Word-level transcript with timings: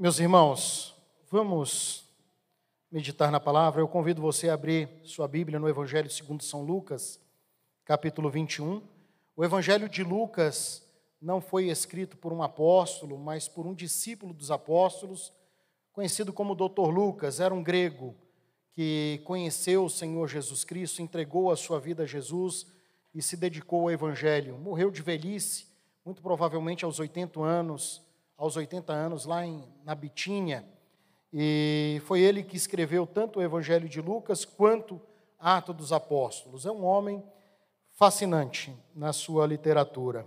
Meus 0.00 0.20
irmãos, 0.20 0.94
vamos 1.28 2.04
meditar 2.88 3.32
na 3.32 3.40
palavra. 3.40 3.80
Eu 3.82 3.88
convido 3.88 4.22
você 4.22 4.48
a 4.48 4.54
abrir 4.54 4.88
sua 5.02 5.26
Bíblia 5.26 5.58
no 5.58 5.68
Evangelho 5.68 6.08
segundo 6.08 6.44
São 6.44 6.62
Lucas, 6.62 7.18
capítulo 7.84 8.30
21. 8.30 8.80
O 9.34 9.44
Evangelho 9.44 9.88
de 9.88 10.04
Lucas 10.04 10.86
não 11.20 11.40
foi 11.40 11.68
escrito 11.68 12.16
por 12.16 12.32
um 12.32 12.44
apóstolo, 12.44 13.18
mas 13.18 13.48
por 13.48 13.66
um 13.66 13.74
discípulo 13.74 14.32
dos 14.32 14.52
apóstolos, 14.52 15.32
conhecido 15.92 16.32
como 16.32 16.54
Dr. 16.54 16.92
Lucas, 16.94 17.40
era 17.40 17.52
um 17.52 17.64
grego 17.64 18.14
que 18.70 19.20
conheceu 19.24 19.84
o 19.84 19.90
Senhor 19.90 20.28
Jesus 20.28 20.62
Cristo, 20.62 21.02
entregou 21.02 21.50
a 21.50 21.56
sua 21.56 21.80
vida 21.80 22.04
a 22.04 22.06
Jesus 22.06 22.68
e 23.12 23.20
se 23.20 23.36
dedicou 23.36 23.80
ao 23.80 23.90
Evangelho. 23.90 24.58
Morreu 24.58 24.92
de 24.92 25.02
velhice, 25.02 25.66
muito 26.04 26.22
provavelmente 26.22 26.84
aos 26.84 27.00
80 27.00 27.40
anos, 27.42 28.06
aos 28.38 28.56
80 28.56 28.92
anos, 28.92 29.26
lá 29.26 29.44
em, 29.44 29.64
na 29.84 29.96
Bitínia. 29.96 30.64
E 31.32 32.00
foi 32.06 32.20
ele 32.20 32.44
que 32.44 32.56
escreveu 32.56 33.04
tanto 33.04 33.40
o 33.40 33.42
Evangelho 33.42 33.88
de 33.88 34.00
Lucas 34.00 34.44
quanto 34.44 35.00
Atos 35.38 35.74
dos 35.74 35.92
Apóstolos. 35.92 36.64
É 36.64 36.70
um 36.70 36.84
homem 36.84 37.22
fascinante 37.90 38.72
na 38.94 39.12
sua 39.12 39.44
literatura. 39.44 40.24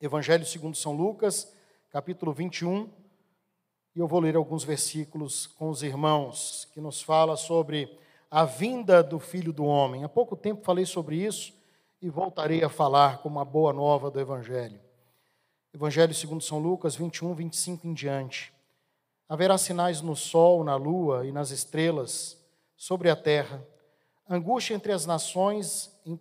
Evangelho 0.00 0.46
segundo 0.46 0.76
São 0.76 0.92
Lucas, 0.92 1.52
capítulo 1.90 2.32
21, 2.32 2.88
e 3.96 3.98
eu 3.98 4.06
vou 4.06 4.20
ler 4.20 4.36
alguns 4.36 4.62
versículos 4.62 5.48
com 5.48 5.70
os 5.70 5.82
irmãos, 5.82 6.68
que 6.72 6.80
nos 6.80 7.02
fala 7.02 7.36
sobre 7.36 7.98
a 8.30 8.44
vinda 8.44 9.02
do 9.02 9.18
Filho 9.18 9.52
do 9.52 9.64
Homem. 9.64 10.04
Há 10.04 10.08
pouco 10.08 10.36
tempo 10.36 10.64
falei 10.64 10.86
sobre 10.86 11.16
isso 11.16 11.52
e 12.00 12.08
voltarei 12.08 12.62
a 12.62 12.68
falar 12.68 13.18
como 13.18 13.38
uma 13.38 13.44
boa 13.44 13.72
nova 13.72 14.08
do 14.08 14.20
Evangelho. 14.20 14.87
Evangelho 15.78 16.12
segundo 16.12 16.42
São 16.42 16.58
Lucas 16.58 16.96
21, 16.96 17.34
25 17.34 17.86
em 17.86 17.94
diante. 17.94 18.52
Haverá 19.28 19.56
sinais 19.56 20.00
no 20.00 20.16
sol, 20.16 20.64
na 20.64 20.74
lua 20.74 21.24
e 21.24 21.30
nas 21.30 21.52
estrelas, 21.52 22.36
sobre 22.76 23.08
a 23.08 23.14
terra, 23.14 23.64
angústia 24.28 24.74
entre 24.74 24.90
as 24.90 25.06
nações 25.06 25.96
em 26.04 26.18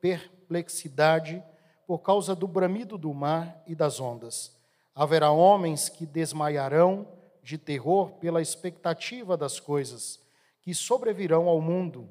perplexidade 0.00 1.40
por 1.86 2.00
causa 2.00 2.34
do 2.34 2.48
bramido 2.48 2.98
do 2.98 3.14
mar 3.14 3.62
e 3.68 3.74
das 3.76 4.00
ondas. 4.00 4.52
Haverá 4.92 5.30
homens 5.30 5.88
que 5.88 6.04
desmaiarão 6.04 7.06
de 7.40 7.56
terror 7.58 8.10
pela 8.14 8.42
expectativa 8.42 9.36
das 9.36 9.60
coisas 9.60 10.18
que 10.60 10.74
sobrevirão 10.74 11.46
ao 11.46 11.60
mundo, 11.60 12.08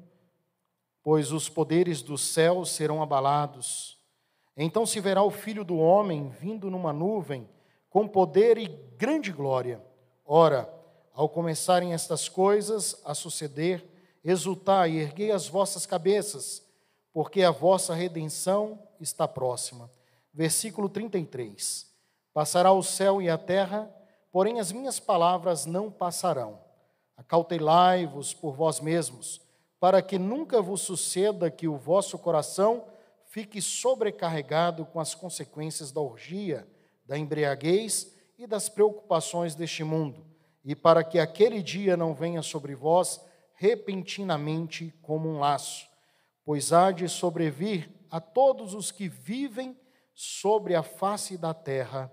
pois 1.02 1.32
os 1.32 1.50
poderes 1.50 2.00
do 2.00 2.16
céu 2.16 2.64
serão 2.64 3.02
abalados. 3.02 4.00
Então 4.56 4.84
se 4.84 5.00
verá 5.00 5.22
o 5.22 5.30
filho 5.30 5.64
do 5.64 5.78
homem 5.78 6.28
vindo 6.28 6.70
numa 6.70 6.92
nuvem, 6.92 7.48
com 7.88 8.06
poder 8.06 8.58
e 8.58 8.68
grande 8.96 9.32
glória. 9.32 9.82
Ora, 10.24 10.72
ao 11.14 11.28
começarem 11.28 11.92
estas 11.92 12.28
coisas 12.28 13.00
a 13.04 13.14
suceder, 13.14 13.84
exultai 14.24 14.92
e 14.92 14.98
erguei 14.98 15.30
as 15.30 15.48
vossas 15.48 15.84
cabeças, 15.84 16.62
porque 17.12 17.42
a 17.42 17.50
vossa 17.50 17.94
redenção 17.94 18.78
está 19.00 19.26
próxima. 19.28 19.90
Versículo 20.32 20.88
33. 20.88 21.86
Passará 22.32 22.72
o 22.72 22.82
céu 22.82 23.20
e 23.20 23.28
a 23.28 23.36
terra, 23.36 23.90
porém 24.30 24.58
as 24.58 24.72
minhas 24.72 24.98
palavras 24.98 25.66
não 25.66 25.90
passarão. 25.90 26.58
Acautelai-vos 27.16 28.32
por 28.32 28.54
vós 28.54 28.80
mesmos, 28.80 29.40
para 29.78 30.00
que 30.00 30.18
nunca 30.18 30.62
vos 30.62 30.80
suceda 30.80 31.50
que 31.50 31.68
o 31.68 31.76
vosso 31.76 32.18
coração 32.18 32.84
fique 33.32 33.62
sobrecarregado 33.62 34.84
com 34.84 35.00
as 35.00 35.14
consequências 35.14 35.90
da 35.90 36.02
orgia, 36.02 36.68
da 37.06 37.16
embriaguez 37.16 38.14
e 38.36 38.46
das 38.46 38.68
preocupações 38.68 39.54
deste 39.54 39.82
mundo, 39.82 40.26
e 40.62 40.74
para 40.76 41.02
que 41.02 41.18
aquele 41.18 41.62
dia 41.62 41.96
não 41.96 42.12
venha 42.12 42.42
sobre 42.42 42.74
vós 42.74 43.24
repentinamente 43.54 44.92
como 45.00 45.30
um 45.30 45.38
laço, 45.38 45.88
pois 46.44 46.74
há 46.74 46.92
de 46.92 47.08
sobrevir 47.08 47.88
a 48.10 48.20
todos 48.20 48.74
os 48.74 48.92
que 48.92 49.08
vivem 49.08 49.80
sobre 50.14 50.74
a 50.74 50.82
face 50.82 51.38
da 51.38 51.54
terra. 51.54 52.12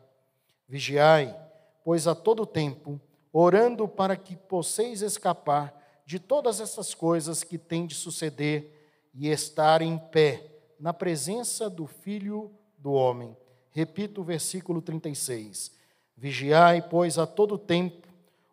Vigiai, 0.69 1.37
pois 1.83 2.07
a 2.07 2.15
todo 2.15 2.45
tempo, 2.45 2.97
orando 3.33 3.89
para 3.89 4.15
que 4.15 4.37
posseis 4.37 5.01
escapar 5.01 5.75
de 6.05 6.17
todas 6.17 6.61
essas 6.61 6.93
coisas 6.93 7.43
que 7.43 7.57
têm 7.57 7.85
de 7.85 7.93
suceder 7.93 8.73
e 9.13 9.27
estar 9.27 9.81
em 9.81 9.97
pé 9.97 10.48
na 10.79 10.93
presença 10.93 11.69
do 11.69 11.85
Filho 11.85 12.51
do 12.77 12.93
Homem. 12.93 13.35
Repito 13.71 14.21
o 14.21 14.23
versículo 14.23 14.81
36. 14.81 15.77
Vigiai, 16.15 16.81
pois, 16.81 17.17
a 17.17 17.27
todo 17.27 17.57
tempo, 17.57 18.07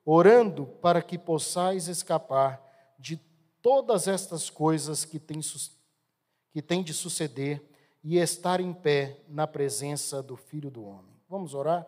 orando 0.05 0.67
para 0.67 1.01
que 1.01 1.17
possais 1.17 1.89
escapar 1.89 2.63
de 2.99 3.17
todas 3.63 4.09
estas 4.09 4.51
coisas 4.51 5.05
que 5.05 5.19
têm, 5.19 5.41
que 6.53 6.61
têm 6.61 6.83
de 6.83 6.93
suceder 6.93 7.63
e 8.03 8.19
estar 8.19 8.61
em 8.61 8.73
pé 8.73 9.21
na 9.29 9.47
presença 9.47 10.23
do 10.23 10.37
Filho 10.37 10.71
do 10.71 10.85
Homem. 10.85 11.17
Vamos 11.29 11.55
orar? 11.55 11.87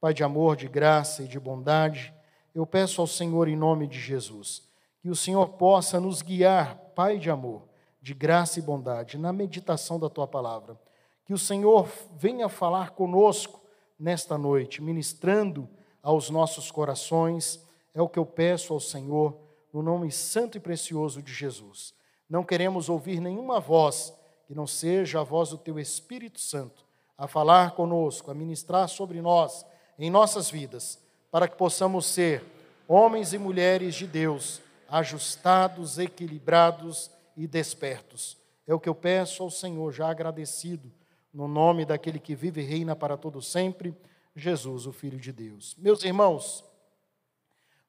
Pai 0.00 0.14
de 0.14 0.24
amor, 0.24 0.56
de 0.56 0.68
graça 0.68 1.22
e 1.22 1.28
de 1.28 1.38
bondade, 1.38 2.12
eu 2.54 2.66
peço 2.66 3.00
ao 3.00 3.06
Senhor, 3.06 3.48
em 3.48 3.56
nome 3.56 3.86
de 3.86 3.98
Jesus, 3.98 4.62
que 5.00 5.08
o 5.08 5.16
Senhor 5.16 5.50
possa 5.50 6.00
nos 6.00 6.22
guiar, 6.22 6.76
Pai 6.94 7.18
de 7.18 7.30
amor 7.30 7.71
de 8.02 8.12
graça 8.12 8.58
e 8.58 8.62
bondade, 8.62 9.16
na 9.16 9.32
meditação 9.32 9.98
da 9.98 10.10
tua 10.10 10.26
palavra. 10.26 10.76
Que 11.24 11.32
o 11.32 11.38
Senhor 11.38 11.88
venha 12.18 12.48
falar 12.48 12.90
conosco 12.90 13.60
nesta 13.96 14.36
noite, 14.36 14.82
ministrando 14.82 15.68
aos 16.02 16.28
nossos 16.28 16.70
corações. 16.72 17.64
É 17.94 18.02
o 18.02 18.08
que 18.08 18.18
eu 18.18 18.26
peço 18.26 18.74
ao 18.74 18.80
Senhor, 18.80 19.38
no 19.72 19.82
nome 19.82 20.10
santo 20.10 20.56
e 20.58 20.60
precioso 20.60 21.22
de 21.22 21.32
Jesus. 21.32 21.94
Não 22.28 22.42
queremos 22.42 22.88
ouvir 22.88 23.20
nenhuma 23.20 23.60
voz 23.60 24.12
que 24.48 24.54
não 24.54 24.66
seja 24.66 25.20
a 25.20 25.24
voz 25.24 25.50
do 25.50 25.58
teu 25.58 25.78
Espírito 25.78 26.40
Santo, 26.40 26.84
a 27.16 27.28
falar 27.28 27.76
conosco, 27.76 28.30
a 28.30 28.34
ministrar 28.34 28.88
sobre 28.88 29.22
nós, 29.22 29.64
em 29.96 30.10
nossas 30.10 30.50
vidas, 30.50 30.98
para 31.30 31.46
que 31.46 31.56
possamos 31.56 32.06
ser 32.06 32.44
homens 32.88 33.32
e 33.32 33.38
mulheres 33.38 33.94
de 33.94 34.06
Deus, 34.06 34.60
ajustados, 34.88 35.98
equilibrados, 35.98 37.10
e 37.36 37.46
despertos. 37.46 38.36
É 38.66 38.74
o 38.74 38.80
que 38.80 38.88
eu 38.88 38.94
peço 38.94 39.42
ao 39.42 39.50
Senhor, 39.50 39.92
já 39.92 40.08
agradecido, 40.08 40.92
no 41.32 41.48
nome 41.48 41.84
daquele 41.84 42.18
que 42.18 42.34
vive 42.34 42.60
e 42.60 42.64
reina 42.64 42.94
para 42.94 43.16
todo 43.16 43.40
sempre, 43.40 43.94
Jesus, 44.34 44.86
o 44.86 44.92
Filho 44.92 45.18
de 45.18 45.32
Deus. 45.32 45.74
Meus 45.78 46.04
irmãos, 46.04 46.64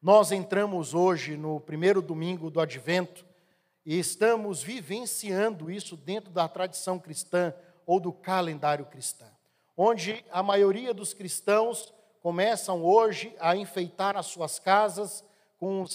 nós 0.02 0.32
entramos 0.32 0.94
hoje 0.94 1.38
no 1.38 1.60
primeiro 1.60 2.02
domingo 2.02 2.50
do 2.50 2.60
Advento 2.60 3.26
e 3.86 3.98
estamos 4.00 4.64
vivenciando 4.64 5.70
isso 5.70 5.96
dentro 5.96 6.32
da 6.32 6.48
tradição 6.48 7.00
cristã 7.00 7.54
ou 7.86 8.00
do 8.00 8.12
calendário 8.12 8.86
cristão, 8.86 9.32
onde 9.76 10.24
a 10.32 10.42
maioria 10.42 10.94
dos 10.94 11.14
cristãos 11.14 11.94
começam 12.22 12.84
hoje 12.84 13.36
a 13.40 13.56
enfeitar 13.56 14.16
as 14.16 14.28
suas 14.28 14.58
casas 14.58 15.24
com, 15.60 15.82
os, 15.82 15.94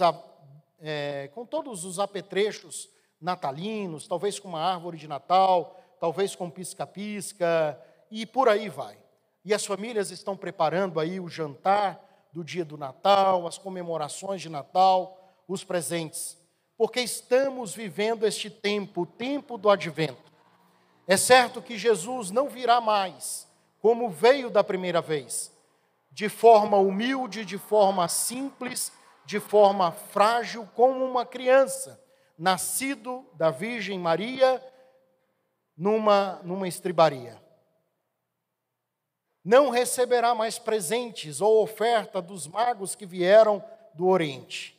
é, 0.80 1.30
com 1.34 1.44
todos 1.46 1.84
os 1.84 1.98
apetrechos 1.98 2.88
natalinos, 3.20 4.06
talvez 4.06 4.38
com 4.38 4.48
uma 4.48 4.60
árvore 4.60 4.96
de 4.96 5.08
Natal, 5.08 5.78
talvez 6.00 6.34
com 6.34 6.50
pisca-pisca, 6.50 7.78
e 8.10 8.24
por 8.24 8.48
aí 8.48 8.68
vai. 8.68 8.96
E 9.44 9.52
as 9.52 9.64
famílias 9.64 10.10
estão 10.10 10.36
preparando 10.36 11.00
aí 11.00 11.18
o 11.18 11.28
jantar 11.28 12.00
do 12.32 12.44
dia 12.44 12.64
do 12.64 12.76
Natal, 12.76 13.46
as 13.46 13.58
comemorações 13.58 14.40
de 14.40 14.48
Natal, 14.48 15.18
os 15.46 15.64
presentes, 15.64 16.38
porque 16.76 17.00
estamos 17.00 17.74
vivendo 17.74 18.26
este 18.26 18.50
tempo, 18.50 19.02
o 19.02 19.06
tempo 19.06 19.56
do 19.58 19.70
advento. 19.70 20.32
É 21.06 21.16
certo 21.16 21.62
que 21.62 21.78
Jesus 21.78 22.30
não 22.30 22.48
virá 22.48 22.80
mais 22.80 23.48
como 23.80 24.10
veio 24.10 24.50
da 24.50 24.62
primeira 24.64 25.00
vez, 25.00 25.52
de 26.10 26.28
forma 26.28 26.76
humilde, 26.76 27.44
de 27.44 27.56
forma 27.56 28.08
simples, 28.08 28.92
de 29.24 29.38
forma 29.38 29.92
frágil, 29.92 30.68
como 30.74 31.04
uma 31.04 31.24
criança 31.24 32.07
nascido 32.38 33.26
da 33.34 33.50
Virgem 33.50 33.98
Maria 33.98 34.62
numa, 35.76 36.40
numa 36.44 36.68
estribaria. 36.68 37.42
Não 39.44 39.70
receberá 39.70 40.34
mais 40.34 40.58
presentes 40.58 41.40
ou 41.40 41.62
oferta 41.62 42.22
dos 42.22 42.46
magos 42.46 42.94
que 42.94 43.06
vieram 43.06 43.64
do 43.94 44.06
Oriente, 44.06 44.78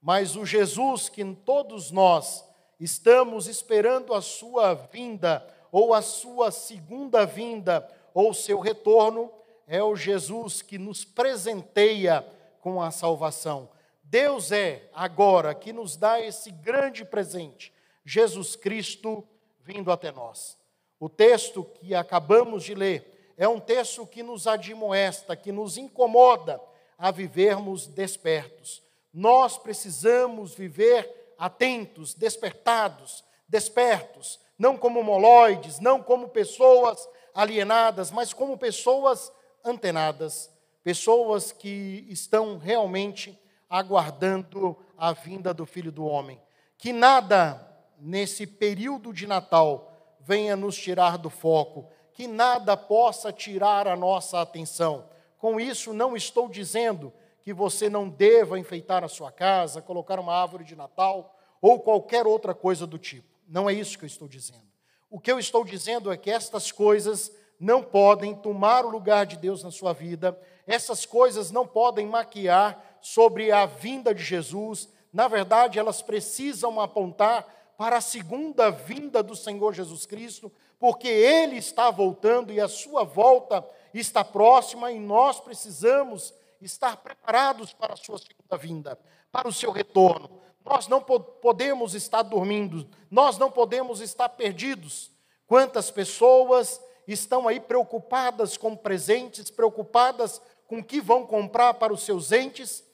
mas 0.00 0.36
o 0.36 0.44
Jesus 0.44 1.08
que 1.08 1.24
todos 1.34 1.90
nós 1.90 2.44
estamos 2.80 3.46
esperando 3.46 4.14
a 4.14 4.20
sua 4.20 4.74
vinda, 4.74 5.46
ou 5.70 5.94
a 5.94 6.02
sua 6.02 6.50
segunda 6.50 7.24
vinda, 7.24 7.88
ou 8.14 8.32
seu 8.32 8.58
retorno, 8.58 9.30
é 9.66 9.82
o 9.82 9.96
Jesus 9.96 10.62
que 10.62 10.78
nos 10.78 11.04
presenteia 11.04 12.26
com 12.60 12.80
a 12.80 12.90
salvação. 12.90 13.68
Deus 14.08 14.52
é 14.52 14.88
agora 14.94 15.52
que 15.52 15.72
nos 15.72 15.96
dá 15.96 16.20
esse 16.20 16.52
grande 16.52 17.04
presente, 17.04 17.72
Jesus 18.04 18.54
Cristo 18.54 19.26
vindo 19.60 19.90
até 19.90 20.12
nós. 20.12 20.56
O 21.00 21.08
texto 21.08 21.64
que 21.64 21.92
acabamos 21.92 22.62
de 22.62 22.72
ler 22.72 23.34
é 23.36 23.48
um 23.48 23.58
texto 23.58 24.06
que 24.06 24.22
nos 24.22 24.46
admoesta, 24.46 25.34
que 25.34 25.50
nos 25.50 25.76
incomoda 25.76 26.60
a 26.96 27.10
vivermos 27.10 27.88
despertos. 27.88 28.80
Nós 29.12 29.58
precisamos 29.58 30.54
viver 30.54 31.34
atentos, 31.36 32.14
despertados, 32.14 33.24
despertos, 33.48 34.38
não 34.56 34.76
como 34.76 35.02
moloides, 35.02 35.80
não 35.80 36.00
como 36.00 36.28
pessoas 36.28 37.08
alienadas, 37.34 38.12
mas 38.12 38.32
como 38.32 38.56
pessoas 38.56 39.32
antenadas, 39.64 40.48
pessoas 40.84 41.50
que 41.50 42.06
estão 42.08 42.56
realmente 42.56 43.36
aguardando 43.68 44.76
a 44.96 45.12
vinda 45.12 45.52
do 45.52 45.66
Filho 45.66 45.92
do 45.92 46.04
Homem. 46.04 46.40
Que 46.78 46.92
nada 46.92 47.66
nesse 47.98 48.46
período 48.46 49.12
de 49.12 49.26
Natal 49.26 50.16
venha 50.20 50.56
nos 50.56 50.76
tirar 50.76 51.16
do 51.16 51.30
foco, 51.30 51.88
que 52.12 52.26
nada 52.26 52.76
possa 52.76 53.32
tirar 53.32 53.86
a 53.86 53.96
nossa 53.96 54.40
atenção. 54.40 55.08
Com 55.38 55.60
isso, 55.60 55.92
não 55.92 56.16
estou 56.16 56.48
dizendo 56.48 57.12
que 57.42 57.52
você 57.52 57.88
não 57.88 58.08
deva 58.08 58.58
enfeitar 58.58 59.04
a 59.04 59.08
sua 59.08 59.30
casa, 59.30 59.80
colocar 59.80 60.18
uma 60.18 60.34
árvore 60.34 60.64
de 60.64 60.74
Natal 60.74 61.36
ou 61.60 61.78
qualquer 61.78 62.26
outra 62.26 62.54
coisa 62.54 62.86
do 62.86 62.98
tipo. 62.98 63.28
Não 63.46 63.70
é 63.70 63.72
isso 63.72 63.96
que 63.96 64.04
eu 64.04 64.08
estou 64.08 64.26
dizendo. 64.26 64.66
O 65.08 65.20
que 65.20 65.30
eu 65.30 65.38
estou 65.38 65.64
dizendo 65.64 66.12
é 66.12 66.16
que 66.16 66.30
estas 66.30 66.72
coisas 66.72 67.30
não 67.58 67.82
podem 67.82 68.34
tomar 68.34 68.84
o 68.84 68.90
lugar 68.90 69.24
de 69.24 69.36
Deus 69.36 69.62
na 69.62 69.70
sua 69.70 69.92
vida, 69.92 70.38
essas 70.66 71.06
coisas 71.06 71.50
não 71.50 71.66
podem 71.66 72.06
maquiar 72.06 72.95
sobre 73.06 73.52
a 73.52 73.66
vinda 73.66 74.12
de 74.12 74.20
Jesus, 74.20 74.88
na 75.12 75.28
verdade, 75.28 75.78
elas 75.78 76.02
precisam 76.02 76.80
apontar 76.80 77.46
para 77.78 77.98
a 77.98 78.00
segunda 78.00 78.68
vinda 78.68 79.22
do 79.22 79.36
Senhor 79.36 79.72
Jesus 79.72 80.04
Cristo, 80.04 80.50
porque 80.76 81.06
Ele 81.06 81.56
está 81.56 81.88
voltando 81.88 82.52
e 82.52 82.60
a 82.60 82.66
sua 82.66 83.04
volta 83.04 83.64
está 83.94 84.24
próxima 84.24 84.90
e 84.90 84.98
nós 84.98 85.38
precisamos 85.38 86.34
estar 86.60 86.96
preparados 86.96 87.72
para 87.72 87.94
a 87.94 87.96
sua 87.96 88.18
segunda 88.18 88.56
vinda, 88.60 88.98
para 89.30 89.46
o 89.46 89.52
seu 89.52 89.70
retorno. 89.70 90.40
Nós 90.64 90.88
não 90.88 91.00
podemos 91.00 91.94
estar 91.94 92.22
dormindo, 92.22 92.88
nós 93.08 93.38
não 93.38 93.52
podemos 93.52 94.00
estar 94.00 94.30
perdidos. 94.30 95.12
Quantas 95.46 95.92
pessoas 95.92 96.80
estão 97.06 97.46
aí 97.46 97.60
preocupadas 97.60 98.56
com 98.56 98.74
presentes, 98.74 99.48
preocupadas 99.48 100.42
com 100.66 100.80
o 100.80 100.84
que 100.84 101.00
vão 101.00 101.24
comprar 101.24 101.74
para 101.74 101.92
os 101.92 102.02
seus 102.02 102.32
entes, 102.32 102.84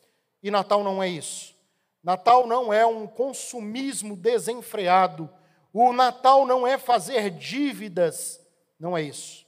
e 0.42 0.50
Natal 0.50 0.82
não 0.82 1.02
é 1.02 1.08
isso. 1.08 1.54
Natal 2.02 2.46
não 2.46 2.72
é 2.72 2.84
um 2.84 3.06
consumismo 3.06 4.16
desenfreado. 4.16 5.30
O 5.72 5.92
Natal 5.92 6.44
não 6.44 6.66
é 6.66 6.76
fazer 6.76 7.30
dívidas, 7.30 8.40
não 8.78 8.96
é 8.96 9.02
isso. 9.02 9.46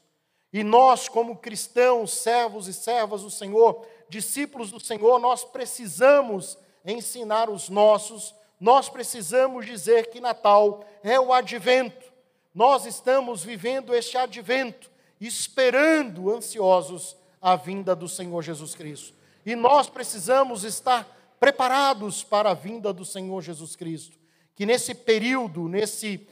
E 0.53 0.63
nós, 0.63 1.09
como 1.09 1.37
cristãos, 1.37 2.13
servos 2.13 2.69
e 2.69 2.73
servas 2.73 3.23
do 3.23 3.31
Senhor, 3.31 3.85
discípulos 4.09 4.71
do 4.71 4.79
Senhor, 4.79 5.19
nós 5.19 5.45
precisamos 5.45 6.57
ensinar 6.85 7.51
os 7.51 7.69
nossos, 7.69 8.33
nós 8.61 8.89
precisamos 8.89 9.67
dizer 9.67 10.11
que 10.11 10.21
Natal 10.21 10.85
é 11.03 11.19
o 11.19 11.33
advento. 11.33 12.13
Nós 12.55 12.87
estamos 12.87 13.43
vivendo 13.43 13.93
este 13.93 14.17
advento, 14.17 14.89
esperando 15.21 16.31
ansiosos 16.31 17.17
a 17.43 17.57
vinda 17.57 17.97
do 17.97 18.09
Senhor 18.09 18.41
Jesus 18.41 18.77
Cristo. 18.77 19.24
E 19.45 19.55
nós 19.55 19.89
precisamos 19.89 20.65
estar 20.65 21.07
preparados 21.39 22.25
para 22.25 22.51
a 22.51 22.55
vinda 22.55 22.93
do 22.93 23.05
Senhor 23.05 23.43
Jesus 23.43 23.77
Cristo. 23.77 24.19
Que 24.55 24.65
nesse 24.65 24.95
período, 24.95 25.69
nesse 25.69 26.27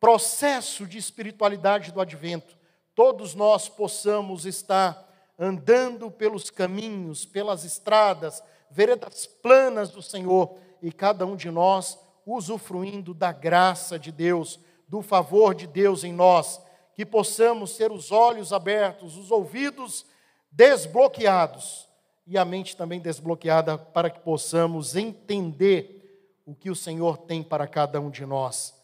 processo 0.00 0.86
de 0.86 0.98
espiritualidade 0.98 1.92
do 1.92 2.00
advento, 2.00 2.56
todos 2.94 3.34
nós 3.34 3.68
possamos 3.68 4.44
estar 4.44 5.06
andando 5.38 6.10
pelos 6.10 6.50
caminhos, 6.50 7.24
pelas 7.24 7.64
estradas, 7.64 8.42
veredas 8.70 9.26
planas 9.26 9.90
do 9.90 10.02
Senhor 10.02 10.56
e 10.82 10.90
cada 10.90 11.24
um 11.24 11.36
de 11.36 11.50
nós 11.50 11.98
usufruindo 12.24 13.14
da 13.14 13.30
graça 13.30 13.98
de 13.98 14.10
Deus, 14.10 14.58
do 14.88 15.02
favor 15.02 15.54
de 15.54 15.66
Deus 15.66 16.02
em 16.02 16.12
nós, 16.12 16.60
que 16.94 17.06
possamos 17.06 17.76
ter 17.76 17.92
os 17.92 18.10
olhos 18.10 18.52
abertos, 18.52 19.16
os 19.16 19.30
ouvidos 19.30 20.06
desbloqueados 20.50 21.85
e 22.26 22.36
a 22.36 22.44
mente 22.44 22.76
também 22.76 22.98
desbloqueada 22.98 23.78
para 23.78 24.10
que 24.10 24.20
possamos 24.20 24.96
entender 24.96 26.40
o 26.44 26.54
que 26.54 26.70
o 26.70 26.74
Senhor 26.76 27.18
tem 27.18 27.42
para 27.42 27.66
cada 27.66 28.00
um 28.00 28.10
de 28.10 28.26
nós. 28.26 28.74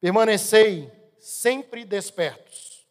Permanecei 0.00 0.92
sempre 1.18 1.84
despertos. 1.84 2.86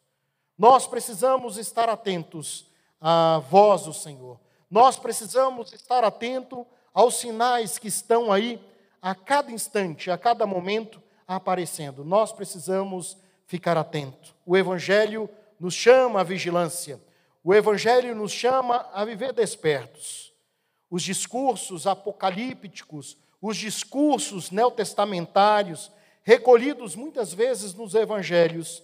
Nós 0.57 0.87
precisamos 0.87 1.57
estar 1.57 1.89
atentos 1.89 2.67
à 2.99 3.39
voz 3.49 3.83
do 3.83 3.93
Senhor. 3.93 4.39
Nós 4.69 4.97
precisamos 4.97 5.73
estar 5.73 6.03
atento 6.03 6.65
aos 6.93 7.15
sinais 7.15 7.77
que 7.77 7.87
estão 7.87 8.31
aí 8.31 8.63
a 9.01 9.13
cada 9.13 9.51
instante, 9.51 10.09
a 10.09 10.17
cada 10.17 10.45
momento 10.45 11.01
aparecendo. 11.27 12.05
Nós 12.05 12.31
precisamos 12.31 13.17
ficar 13.45 13.77
atento. 13.77 14.35
O 14.45 14.55
evangelho 14.55 15.29
nos 15.59 15.73
chama 15.73 16.21
à 16.21 16.23
vigilância. 16.23 16.99
O 17.43 17.53
Evangelho 17.53 18.15
nos 18.15 18.31
chama 18.31 18.89
a 18.93 19.03
viver 19.03 19.33
despertos. 19.33 20.33
Os 20.89 21.03
discursos 21.03 21.85
apocalípticos, 21.85 23.17
os 23.41 23.57
discursos 23.57 24.49
neotestamentários, 24.49 25.91
recolhidos 26.23 26.95
muitas 26.95 27.33
vezes 27.33 27.73
nos 27.73 27.95
Evangelhos, 27.95 28.81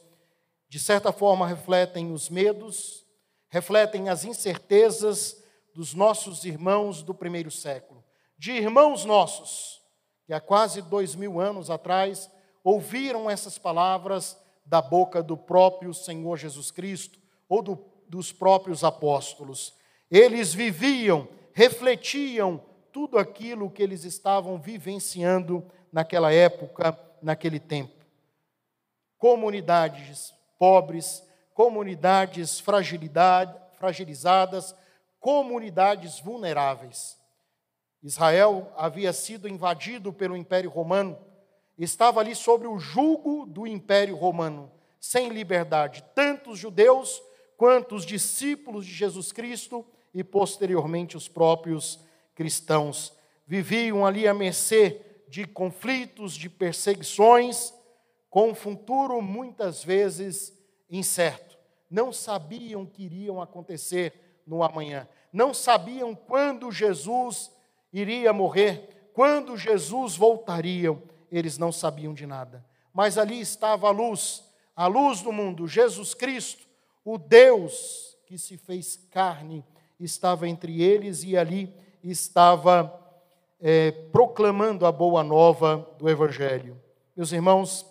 de 0.67 0.77
certa 0.77 1.13
forma 1.13 1.47
refletem 1.47 2.11
os 2.11 2.29
medos, 2.29 3.05
refletem 3.47 4.09
as 4.09 4.25
incertezas 4.25 5.41
dos 5.73 5.93
nossos 5.93 6.43
irmãos 6.43 7.01
do 7.01 7.13
primeiro 7.13 7.49
século, 7.49 8.03
de 8.37 8.51
irmãos 8.51 9.05
nossos, 9.05 9.81
que 10.25 10.33
há 10.33 10.41
quase 10.41 10.81
dois 10.81 11.15
mil 11.15 11.39
anos 11.39 11.69
atrás 11.69 12.29
ouviram 12.61 13.29
essas 13.29 13.57
palavras 13.57 14.37
da 14.65 14.81
boca 14.81 15.23
do 15.23 15.37
próprio 15.37 15.93
Senhor 15.93 16.37
Jesus 16.37 16.69
Cristo, 16.69 17.17
ou 17.47 17.61
do 17.61 17.77
dos 18.09 18.31
próprios 18.31 18.83
apóstolos. 18.83 19.75
Eles 20.09 20.53
viviam, 20.53 21.27
refletiam 21.53 22.61
tudo 22.91 23.17
aquilo 23.17 23.69
que 23.69 23.83
eles 23.83 24.03
estavam 24.03 24.59
vivenciando 24.59 25.63
naquela 25.93 26.33
época, 26.33 26.97
naquele 27.21 27.59
tempo. 27.59 27.93
Comunidades 29.17 30.33
pobres, 30.57 31.23
comunidades 31.53 32.59
fragilizadas, 32.59 34.75
comunidades 35.19 36.19
vulneráveis. 36.19 37.17
Israel 38.01 38.71
havia 38.77 39.11
sido 39.11 39.47
invadido 39.47 40.13
pelo 40.13 40.37
Império 40.37 40.69
Romano, 40.69 41.17
estava 41.77 42.21
ali 42.21 42.35
sobre 42.35 42.67
o 42.67 42.79
jugo 42.79 43.45
do 43.45 43.67
Império 43.67 44.15
Romano, 44.15 44.71
sem 44.99 45.29
liberdade. 45.29 46.03
Tanto 46.15 46.51
os 46.51 46.59
judeus 46.59 47.21
quanto 47.59 47.93
os 47.93 48.05
discípulos 48.05 48.85
de 48.85 48.93
Jesus 48.93 49.33
Cristo 49.33 49.85
e 50.13 50.23
posteriormente 50.23 51.17
os 51.17 51.27
próprios 51.27 51.99
cristãos 52.33 53.11
viviam 53.45 54.05
ali 54.05 54.25
à 54.25 54.33
mercê 54.33 55.01
de 55.27 55.45
conflitos, 55.45 56.35
de 56.35 56.49
perseguições, 56.49 57.73
com 58.29 58.51
um 58.51 58.55
futuro 58.55 59.21
muitas 59.21 59.83
vezes 59.83 60.57
incerto. 60.89 61.57
Não 61.91 62.13
sabiam 62.13 62.85
que 62.85 63.03
iriam 63.03 63.41
acontecer 63.41 64.41
no 64.47 64.63
amanhã. 64.63 65.05
Não 65.33 65.53
sabiam 65.53 66.15
quando 66.15 66.71
Jesus 66.71 67.51
iria 67.91 68.31
morrer, 68.31 69.09
quando 69.13 69.57
Jesus 69.57 70.15
voltaria. 70.15 70.97
Eles 71.29 71.57
não 71.57 71.73
sabiam 71.73 72.13
de 72.13 72.25
nada. 72.25 72.65
Mas 72.93 73.17
ali 73.17 73.41
estava 73.41 73.89
a 73.89 73.91
luz, 73.91 74.45
a 74.73 74.87
luz 74.87 75.21
do 75.21 75.33
mundo, 75.33 75.67
Jesus 75.67 76.13
Cristo, 76.13 76.68
o 77.11 77.17
Deus 77.17 78.15
que 78.27 78.37
se 78.37 78.55
fez 78.55 78.95
carne 79.09 79.65
estava 79.99 80.47
entre 80.47 80.83
eles 80.83 81.23
e 81.23 81.35
ali 81.35 81.73
estava 82.03 82.95
é, 83.59 83.91
proclamando 84.11 84.85
a 84.85 84.91
boa 84.91 85.23
nova 85.23 85.89
do 85.97 86.07
Evangelho. 86.07 86.79
Meus 87.15 87.31
irmãos, 87.31 87.83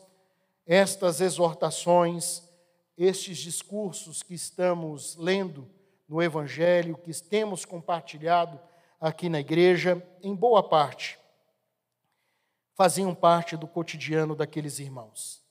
estas 0.65 1.21
exortações, 1.21 2.49
estes 2.97 3.39
discursos 3.39 4.23
que 4.23 4.35
estamos 4.35 5.17
lendo 5.17 5.69
no 6.09 6.23
Evangelho, 6.23 6.97
que 6.97 7.13
temos 7.21 7.65
compartilhado 7.65 8.61
aqui 9.01 9.29
na 9.29 9.41
igreja, 9.41 10.01
em 10.23 10.33
boa 10.33 10.63
parte, 10.63 11.19
faziam 12.77 13.13
parte 13.17 13.57
do 13.57 13.67
cotidiano 13.67 14.37
daqueles 14.37 14.79
irmãos 14.79 15.43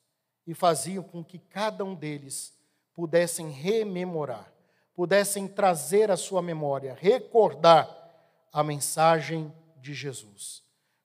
e 0.47 0.53
faziam 0.53 1.03
com 1.03 1.21
que 1.21 1.37
cada 1.37 1.83
um 1.83 1.93
deles 1.93 2.56
pudessem 2.97 3.49
rememorar, 3.51 4.51
pudessem 4.93 5.47
trazer 5.47 6.09
à 6.09 6.17
sua 6.17 6.41
memória, 6.41 6.97
recordar 6.99 7.87
a 8.51 8.61
mensagem 8.63 9.53
de 9.77 9.93
Jesus. 9.93 10.63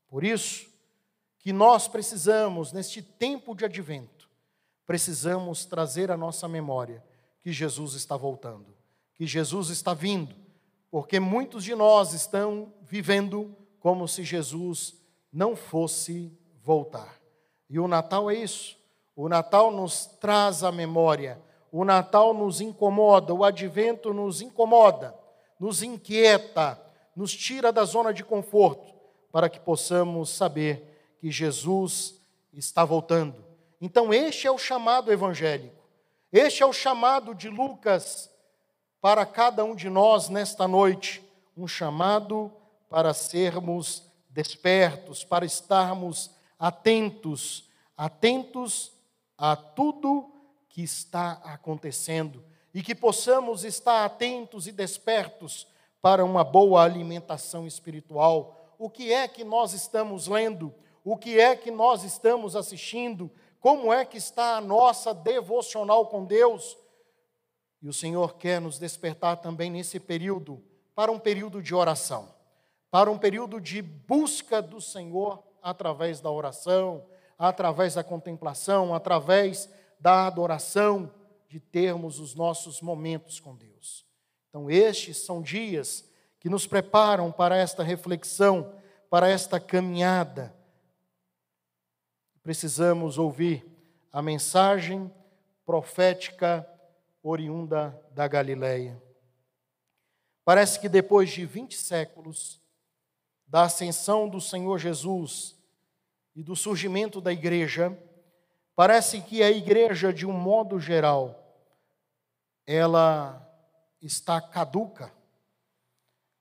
Por 0.08 0.24
isso 0.24 0.66
que 1.38 1.52
nós 1.52 1.86
precisamos, 1.86 2.72
neste 2.72 3.02
tempo 3.02 3.54
de 3.54 3.66
advento, 3.66 4.28
precisamos 4.86 5.64
trazer 5.64 6.10
à 6.10 6.16
nossa 6.16 6.48
memória 6.48 7.04
que 7.40 7.52
Jesus 7.52 7.92
está 7.94 8.16
voltando, 8.16 8.74
que 9.14 9.26
Jesus 9.26 9.68
está 9.68 9.94
vindo 9.94 10.42
porque 10.92 11.18
muitos 11.18 11.64
de 11.64 11.74
nós 11.74 12.12
estão 12.12 12.70
vivendo 12.82 13.56
como 13.80 14.06
se 14.06 14.22
Jesus 14.22 14.94
não 15.32 15.56
fosse 15.56 16.30
voltar. 16.62 17.18
E 17.66 17.78
o 17.78 17.88
Natal 17.88 18.30
é 18.30 18.34
isso. 18.34 18.76
O 19.16 19.26
Natal 19.26 19.70
nos 19.70 20.04
traz 20.04 20.62
a 20.62 20.70
memória, 20.70 21.40
o 21.72 21.86
Natal 21.86 22.34
nos 22.34 22.60
incomoda, 22.60 23.32
o 23.32 23.42
advento 23.42 24.12
nos 24.12 24.42
incomoda, 24.42 25.18
nos 25.58 25.82
inquieta, 25.82 26.78
nos 27.16 27.34
tira 27.34 27.72
da 27.72 27.82
zona 27.84 28.12
de 28.12 28.22
conforto, 28.22 28.92
para 29.32 29.48
que 29.48 29.58
possamos 29.58 30.28
saber 30.28 31.16
que 31.18 31.30
Jesus 31.30 32.20
está 32.52 32.84
voltando. 32.84 33.42
Então, 33.80 34.12
este 34.12 34.46
é 34.46 34.50
o 34.50 34.58
chamado 34.58 35.10
evangélico, 35.10 35.82
este 36.30 36.62
é 36.62 36.66
o 36.66 36.74
chamado 36.74 37.34
de 37.34 37.48
Lucas 37.48 38.30
para 39.00 39.24
cada 39.24 39.64
um 39.64 39.74
de 39.74 39.88
nós 39.88 40.28
nesta 40.28 40.68
noite, 40.68 41.26
um 41.56 41.66
chamado 41.66 42.52
para 42.90 43.14
sermos 43.14 44.06
despertos, 44.28 45.24
para 45.24 45.46
estarmos 45.46 46.30
atentos, 46.58 47.68
atentos 47.96 48.92
a 49.38 49.56
tudo 49.56 50.31
que 50.72 50.82
está 50.82 51.32
acontecendo 51.44 52.42
e 52.74 52.82
que 52.82 52.94
possamos 52.94 53.62
estar 53.62 54.06
atentos 54.06 54.66
e 54.66 54.72
despertos 54.72 55.68
para 56.00 56.24
uma 56.24 56.42
boa 56.42 56.82
alimentação 56.82 57.66
espiritual. 57.66 58.74
O 58.78 58.88
que 58.88 59.12
é 59.12 59.28
que 59.28 59.44
nós 59.44 59.74
estamos 59.74 60.26
lendo? 60.26 60.74
O 61.04 61.16
que 61.16 61.38
é 61.38 61.54
que 61.54 61.70
nós 61.70 62.04
estamos 62.04 62.56
assistindo? 62.56 63.30
Como 63.60 63.92
é 63.92 64.04
que 64.06 64.16
está 64.16 64.56
a 64.56 64.60
nossa 64.62 65.12
devocional 65.12 66.06
com 66.06 66.24
Deus? 66.24 66.76
E 67.82 67.88
o 67.88 67.92
Senhor 67.92 68.36
quer 68.36 68.58
nos 68.58 68.78
despertar 68.78 69.36
também 69.36 69.70
nesse 69.70 70.00
período 70.00 70.64
para 70.94 71.12
um 71.12 71.18
período 71.18 71.62
de 71.62 71.74
oração, 71.74 72.34
para 72.90 73.10
um 73.10 73.18
período 73.18 73.60
de 73.60 73.82
busca 73.82 74.62
do 74.62 74.80
Senhor 74.80 75.42
através 75.62 76.18
da 76.18 76.30
oração, 76.30 77.04
através 77.38 77.94
da 77.94 78.02
contemplação, 78.02 78.94
através 78.94 79.68
da 80.02 80.26
adoração, 80.26 81.14
de 81.48 81.60
termos 81.60 82.18
os 82.18 82.34
nossos 82.34 82.82
momentos 82.82 83.38
com 83.38 83.54
Deus. 83.54 84.04
Então, 84.48 84.68
estes 84.68 85.18
são 85.18 85.40
dias 85.40 86.04
que 86.40 86.48
nos 86.48 86.66
preparam 86.66 87.30
para 87.30 87.56
esta 87.56 87.84
reflexão, 87.84 88.74
para 89.08 89.28
esta 89.28 89.60
caminhada. 89.60 90.52
Precisamos 92.42 93.16
ouvir 93.16 93.64
a 94.12 94.20
mensagem 94.20 95.08
profética 95.64 96.68
oriunda 97.22 97.96
da 98.10 98.26
Galileia. 98.26 99.00
Parece 100.44 100.80
que 100.80 100.88
depois 100.88 101.30
de 101.30 101.46
20 101.46 101.76
séculos 101.76 102.60
da 103.46 103.62
ascensão 103.62 104.28
do 104.28 104.40
Senhor 104.40 104.78
Jesus 104.78 105.56
e 106.34 106.42
do 106.42 106.56
surgimento 106.56 107.20
da 107.20 107.32
igreja, 107.32 107.96
parece 108.74 109.20
que 109.20 109.42
a 109.42 109.50
igreja, 109.50 110.12
de 110.12 110.26
um 110.26 110.32
modo 110.32 110.78
geral, 110.78 111.38
ela 112.66 113.48
está 114.00 114.40
caduca. 114.40 115.12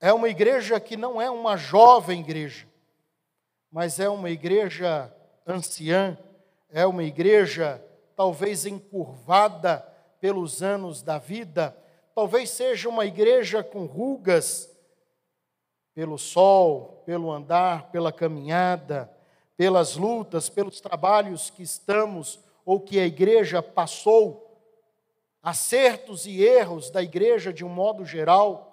É 0.00 0.12
uma 0.12 0.28
igreja 0.28 0.80
que 0.80 0.96
não 0.96 1.20
é 1.20 1.30
uma 1.30 1.56
jovem 1.56 2.20
igreja, 2.20 2.66
mas 3.70 4.00
é 4.00 4.08
uma 4.08 4.30
igreja 4.30 5.14
anciã, 5.46 6.18
é 6.68 6.84
uma 6.86 7.04
igreja 7.04 7.82
talvez 8.16 8.66
encurvada 8.66 9.80
pelos 10.20 10.62
anos 10.62 11.02
da 11.02 11.18
vida, 11.18 11.76
talvez 12.14 12.50
seja 12.50 12.88
uma 12.88 13.04
igreja 13.04 13.62
com 13.62 13.86
rugas 13.86 14.70
pelo 15.94 16.18
sol, 16.18 17.02
pelo 17.04 17.30
andar, 17.30 17.90
pela 17.90 18.12
caminhada, 18.12 19.10
pelas 19.56 19.96
lutas, 19.96 20.48
pelos 20.48 20.80
trabalhos 20.80 21.50
que 21.50 21.62
estamos 21.62 22.40
ou 22.64 22.80
que 22.80 22.98
a 22.98 23.06
igreja 23.06 23.62
passou, 23.62 24.48
acertos 25.42 26.26
e 26.26 26.42
erros 26.42 26.90
da 26.90 27.02
igreja 27.02 27.52
de 27.52 27.64
um 27.64 27.68
modo 27.68 28.04
geral, 28.04 28.68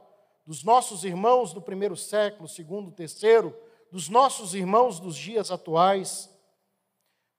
dos 0.45 0.63
nossos 0.63 1.03
irmãos 1.03 1.53
do 1.53 1.61
primeiro 1.61 1.95
século, 1.95 2.47
segundo, 2.47 2.91
terceiro, 2.91 3.55
dos 3.91 4.09
nossos 4.09 4.53
irmãos 4.53 4.99
dos 4.99 5.15
dias 5.15 5.51
atuais. 5.51 6.29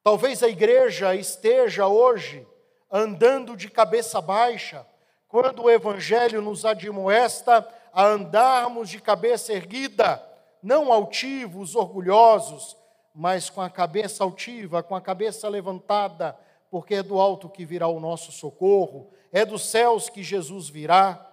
Talvez 0.02 0.42
a 0.42 0.48
igreja 0.48 1.14
esteja 1.14 1.86
hoje 1.86 2.46
andando 2.90 3.56
de 3.56 3.70
cabeça 3.70 4.20
baixa, 4.20 4.86
quando 5.28 5.62
o 5.62 5.70
Evangelho 5.70 6.42
nos 6.42 6.64
admoesta 6.64 7.66
a 7.92 8.04
andarmos 8.04 8.90
de 8.90 9.00
cabeça 9.00 9.52
erguida, 9.52 10.20
não 10.60 10.92
altivos, 10.92 11.76
orgulhosos, 11.76 12.76
mas 13.14 13.50
com 13.50 13.60
a 13.60 13.70
cabeça 13.70 14.24
altiva, 14.24 14.82
com 14.82 14.94
a 14.94 15.00
cabeça 15.00 15.48
levantada, 15.48 16.38
porque 16.70 16.94
é 16.94 17.02
do 17.02 17.20
alto 17.20 17.48
que 17.48 17.64
virá 17.64 17.88
o 17.88 18.00
nosso 18.00 18.30
socorro, 18.30 19.10
é 19.32 19.44
dos 19.44 19.64
céus 19.68 20.08
que 20.08 20.22
Jesus 20.22 20.68
virá. 20.68 21.26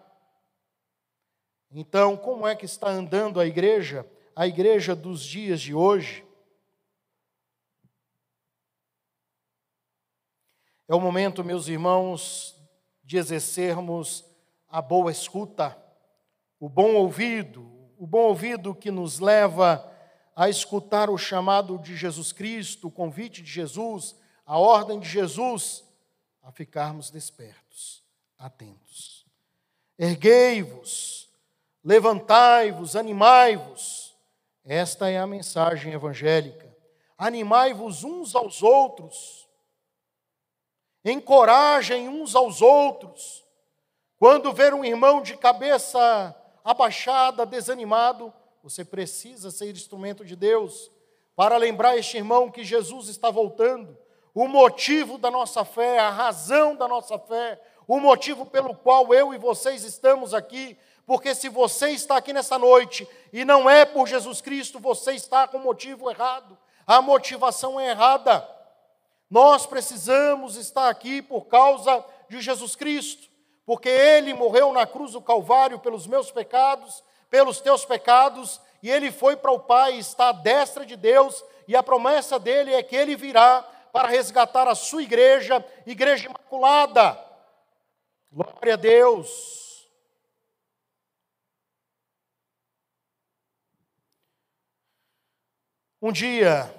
Então, 1.71 2.17
como 2.17 2.47
é 2.47 2.55
que 2.55 2.65
está 2.65 2.89
andando 2.89 3.39
a 3.39 3.45
igreja, 3.45 4.05
a 4.35 4.47
igreja 4.47 4.95
dos 4.95 5.23
dias 5.23 5.61
de 5.61 5.73
hoje? 5.73 6.25
É 10.87 10.95
o 10.95 11.01
momento, 11.01 11.43
meus 11.43 11.67
irmãos, 11.67 12.55
de 13.03 13.17
exercermos 13.17 14.25
a 14.69 14.81
boa 14.81 15.11
escuta, 15.11 15.77
o 16.59 16.67
bom 16.67 16.95
ouvido, 16.95 17.69
o 17.97 18.07
bom 18.07 18.23
ouvido 18.23 18.73
que 18.73 18.89
nos 18.89 19.19
leva 19.19 19.75
a 19.75 19.96
escutar 20.45 21.09
o 21.09 21.17
chamado 21.17 21.79
de 21.79 21.97
Jesus 21.97 22.31
Cristo, 22.31 22.89
o 22.89 22.91
convite 22.91 23.41
de 23.41 23.49
Jesus, 23.49 24.15
a 24.45 24.59
ordem 24.59 24.99
de 24.99 25.09
Jesus, 25.09 25.83
a 26.43 26.51
ficarmos 26.51 27.09
despertos, 27.09 28.03
atentos. 28.37 29.25
Erguei-vos, 29.97 31.27
levantai-vos, 31.83 32.95
animai-vos. 32.95 34.15
Esta 34.63 35.09
é 35.09 35.17
a 35.17 35.25
mensagem 35.25 35.93
evangélica. 35.93 36.71
Animai-vos 37.17 38.03
uns 38.03 38.35
aos 38.35 38.61
outros, 38.61 39.49
encorajem 41.03 42.07
uns 42.07 42.35
aos 42.35 42.61
outros. 42.61 43.43
Quando 44.19 44.53
ver 44.53 44.73
um 44.73 44.85
irmão 44.85 45.21
de 45.21 45.35
cabeça 45.35 46.35
abaixada, 46.63 47.45
desanimado, 47.45 48.31
você 48.69 48.83
precisa 48.83 49.49
ser 49.49 49.71
instrumento 49.71 50.25
de 50.25 50.35
Deus 50.35 50.91
para 51.37 51.55
lembrar 51.55 51.97
este 51.97 52.17
irmão 52.17 52.51
que 52.51 52.65
Jesus 52.65 53.07
está 53.07 53.31
voltando. 53.31 53.97
O 54.35 54.45
motivo 54.45 55.17
da 55.17 55.31
nossa 55.31 55.63
fé, 55.63 55.99
a 55.99 56.09
razão 56.09 56.75
da 56.75 56.85
nossa 56.85 57.17
fé, 57.17 57.61
o 57.87 57.97
motivo 57.97 58.45
pelo 58.45 58.75
qual 58.75 59.13
eu 59.13 59.33
e 59.33 59.37
vocês 59.37 59.85
estamos 59.85 60.33
aqui, 60.33 60.77
porque 61.05 61.33
se 61.33 61.47
você 61.47 61.91
está 61.91 62.17
aqui 62.17 62.33
nessa 62.33 62.59
noite 62.59 63.07
e 63.31 63.45
não 63.45 63.69
é 63.69 63.85
por 63.85 64.05
Jesus 64.05 64.41
Cristo, 64.41 64.81
você 64.81 65.13
está 65.13 65.47
com 65.47 65.59
o 65.59 65.63
motivo 65.63 66.11
errado, 66.11 66.57
a 66.85 67.01
motivação 67.01 67.79
é 67.79 67.91
errada. 67.91 68.45
Nós 69.29 69.65
precisamos 69.65 70.57
estar 70.57 70.89
aqui 70.89 71.21
por 71.21 71.45
causa 71.45 72.03
de 72.27 72.41
Jesus 72.41 72.75
Cristo, 72.75 73.29
porque 73.65 73.87
Ele 73.87 74.33
morreu 74.33 74.73
na 74.73 74.85
cruz 74.85 75.13
do 75.13 75.21
Calvário 75.21 75.79
pelos 75.79 76.05
meus 76.05 76.29
pecados 76.31 77.06
pelos 77.29 77.59
teus 77.59 77.85
pecados, 77.85 78.61
e 78.81 78.89
ele 78.89 79.11
foi 79.11 79.35
para 79.35 79.51
o 79.51 79.59
Pai, 79.59 79.97
está 79.97 80.29
à 80.29 80.31
destra 80.31 80.85
de 80.85 80.95
Deus, 80.95 81.43
e 81.67 81.75
a 81.75 81.83
promessa 81.83 82.39
dele 82.39 82.73
é 82.73 82.81
que 82.81 82.95
ele 82.95 83.15
virá 83.15 83.61
para 83.91 84.07
resgatar 84.07 84.67
a 84.67 84.75
sua 84.75 85.01
igreja, 85.01 85.65
igreja 85.85 86.25
imaculada. 86.25 87.17
Glória 88.31 88.73
a 88.73 88.77
Deus. 88.77 89.87
Um 95.99 96.11
dia, 96.11 96.71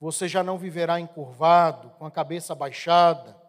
você 0.00 0.26
já 0.26 0.42
não 0.42 0.58
viverá 0.58 0.98
encurvado, 0.98 1.90
com 1.90 2.04
a 2.04 2.10
cabeça 2.10 2.54
baixada, 2.54 3.43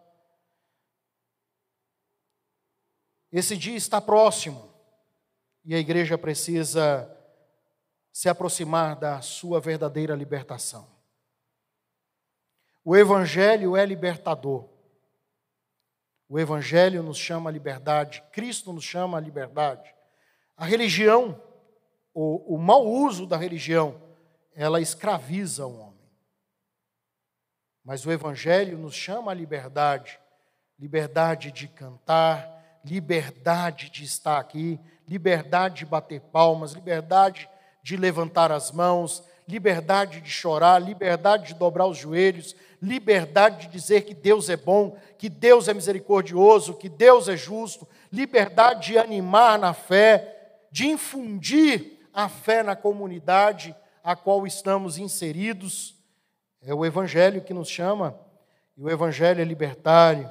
Esse 3.32 3.56
dia 3.56 3.76
está 3.76 4.00
próximo 4.00 4.72
e 5.64 5.74
a 5.74 5.78
igreja 5.78 6.16
precisa 6.16 7.10
se 8.12 8.28
aproximar 8.28 8.96
da 8.96 9.20
sua 9.20 9.60
verdadeira 9.60 10.14
libertação. 10.14 10.88
O 12.84 12.96
Evangelho 12.96 13.76
é 13.76 13.84
libertador. 13.84 14.68
O 16.28 16.38
Evangelho 16.38 17.02
nos 17.02 17.18
chama 17.18 17.50
a 17.50 17.52
liberdade, 17.52 18.22
Cristo 18.32 18.72
nos 18.72 18.84
chama 18.84 19.18
a 19.18 19.20
liberdade. 19.20 19.94
A 20.56 20.64
religião, 20.64 21.40
o, 22.14 22.54
o 22.54 22.58
mau 22.58 22.86
uso 22.86 23.26
da 23.26 23.36
religião, 23.36 24.00
ela 24.54 24.80
escraviza 24.80 25.66
o 25.66 25.78
homem. 25.78 26.10
Mas 27.84 28.06
o 28.06 28.10
Evangelho 28.10 28.78
nos 28.78 28.94
chama 28.94 29.30
a 29.30 29.34
liberdade 29.34 30.18
liberdade 30.78 31.50
de 31.50 31.68
cantar, 31.68 32.55
liberdade 32.86 33.90
de 33.90 34.04
estar 34.04 34.38
aqui, 34.38 34.78
liberdade 35.08 35.76
de 35.76 35.86
bater 35.86 36.20
palmas, 36.20 36.72
liberdade 36.72 37.48
de 37.82 37.96
levantar 37.96 38.52
as 38.52 38.70
mãos, 38.70 39.24
liberdade 39.48 40.20
de 40.20 40.30
chorar, 40.30 40.78
liberdade 40.78 41.48
de 41.48 41.54
dobrar 41.54 41.86
os 41.86 41.98
joelhos, 41.98 42.54
liberdade 42.80 43.66
de 43.66 43.72
dizer 43.72 44.02
que 44.02 44.14
Deus 44.14 44.48
é 44.48 44.56
bom, 44.56 44.96
que 45.18 45.28
Deus 45.28 45.68
é 45.68 45.74
misericordioso, 45.74 46.74
que 46.74 46.88
Deus 46.88 47.28
é 47.28 47.36
justo, 47.36 47.86
liberdade 48.12 48.92
de 48.92 48.98
animar 48.98 49.58
na 49.58 49.72
fé, 49.72 50.60
de 50.70 50.86
infundir 50.86 52.08
a 52.12 52.28
fé 52.28 52.62
na 52.62 52.76
comunidade 52.76 53.74
a 54.02 54.14
qual 54.14 54.46
estamos 54.46 54.98
inseridos. 54.98 55.94
É 56.62 56.72
o 56.72 56.84
Evangelho 56.84 57.42
que 57.42 57.54
nos 57.54 57.68
chama, 57.68 58.18
e 58.76 58.82
o 58.82 58.90
Evangelho 58.90 59.40
é 59.40 59.44
libertário. 59.44 60.30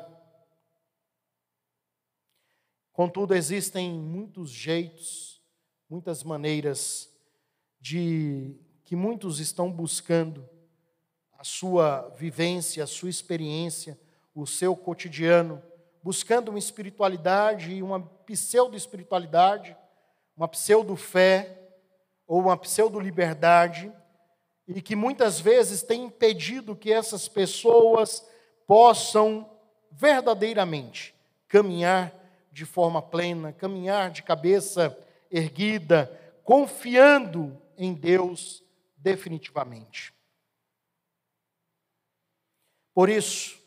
Contudo, 2.96 3.36
existem 3.36 3.92
muitos 3.92 4.50
jeitos, 4.50 5.42
muitas 5.90 6.24
maneiras 6.24 7.10
de 7.78 8.56
que 8.86 8.96
muitos 8.96 9.42
estão 9.42 9.70
buscando 9.70 10.48
a 11.38 11.44
sua 11.44 12.08
vivência, 12.18 12.86
a 12.86 12.88
sua 12.88 13.10
experiência, 13.10 14.00
o 14.34 14.48
seu 14.48 14.78
cotidiano, 14.78 15.62
buscando 16.02 16.48
uma 16.48 16.58
espiritualidade 16.58 17.74
e 17.74 17.84
uma 17.84 18.00
pseudo-espiritualidade, 18.00 19.76
uma 20.38 20.48
pseudo-fé 20.48 21.68
ou 22.26 22.40
uma 22.40 22.56
pseudo-liberdade, 22.56 23.92
e 24.66 24.82
que 24.82 24.96
muitas 24.96 25.38
vezes 25.38 25.84
tem 25.84 26.06
impedido 26.06 26.78
que 26.78 26.94
essas 26.94 27.28
pessoas 27.28 28.26
possam 28.66 29.50
verdadeiramente 29.92 31.14
caminhar 31.50 32.25
de 32.56 32.66
forma 32.66 33.02
plena, 33.02 33.52
caminhar 33.52 34.10
de 34.10 34.24
cabeça 34.24 34.98
erguida, 35.30 36.08
confiando 36.42 37.62
em 37.78 37.94
Deus 37.94 38.64
definitivamente. 38.96 40.14
Por 42.94 43.10
isso, 43.10 43.62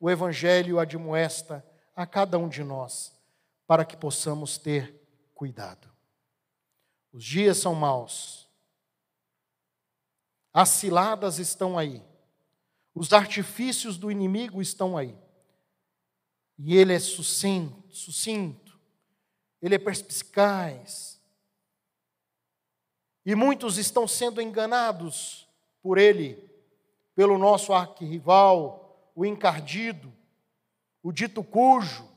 o 0.00 0.10
Evangelho 0.10 0.80
admoesta 0.80 1.64
a 1.94 2.04
cada 2.04 2.36
um 2.36 2.48
de 2.48 2.64
nós, 2.64 3.16
para 3.64 3.84
que 3.84 3.96
possamos 3.96 4.58
ter 4.58 5.00
cuidado. 5.36 5.88
Os 7.12 7.22
dias 7.22 7.58
são 7.58 7.76
maus, 7.76 8.50
as 10.52 10.68
ciladas 10.70 11.38
estão 11.38 11.78
aí, 11.78 12.02
os 12.92 13.12
artifícios 13.12 13.96
do 13.96 14.10
inimigo 14.10 14.60
estão 14.60 14.96
aí, 14.96 15.16
e 16.58 16.76
ele 16.76 16.92
é 16.92 16.98
sucinto, 16.98 17.94
sucinto 17.94 18.62
ele 19.60 19.76
é 19.76 19.78
perspicaz, 19.78 21.20
e 23.24 23.34
muitos 23.34 23.78
estão 23.78 24.08
sendo 24.08 24.42
enganados 24.42 25.48
por 25.80 25.96
ele 25.96 26.50
pelo 27.14 27.38
nosso 27.38 27.72
arquirrival, 27.72 29.12
o 29.14 29.24
encardido, 29.24 30.12
o 31.02 31.12
dito 31.12 31.44
cujo. 31.44 32.10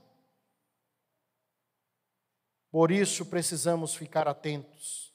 Por 2.71 2.91
isso 2.91 3.25
precisamos 3.25 3.93
ficar 3.93 4.27
atentos. 4.27 5.13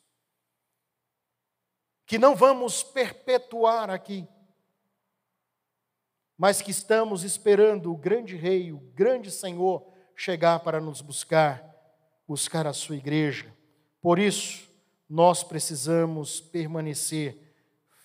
Que 2.07 2.19
não 2.19 2.35
vamos 2.35 2.83
perpetuar 2.83 3.91
aqui, 3.91 4.27
mas 6.41 6.63
que 6.63 6.71
estamos 6.71 7.23
esperando 7.23 7.93
o 7.93 7.97
grande 7.99 8.35
Rei, 8.35 8.73
o 8.73 8.79
grande 8.79 9.31
Senhor 9.31 9.87
chegar 10.17 10.61
para 10.61 10.81
nos 10.81 11.03
buscar, 11.03 11.63
buscar 12.27 12.67
a 12.67 12.73
sua 12.73 12.97
igreja. 12.97 13.55
Por 14.01 14.19
isso, 14.19 14.67
nós 15.07 15.45
precisamos 15.45 16.41
permanecer 16.41 17.55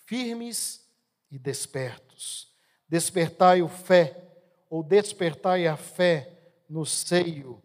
firmes 0.04 0.86
e 1.30 1.38
despertos. 1.38 2.54
Despertai 2.86 3.62
o 3.62 3.68
fé, 3.68 4.22
ou 4.68 4.82
despertai 4.82 5.66
a 5.66 5.74
fé 5.74 6.30
no 6.68 6.84
seio 6.84 7.62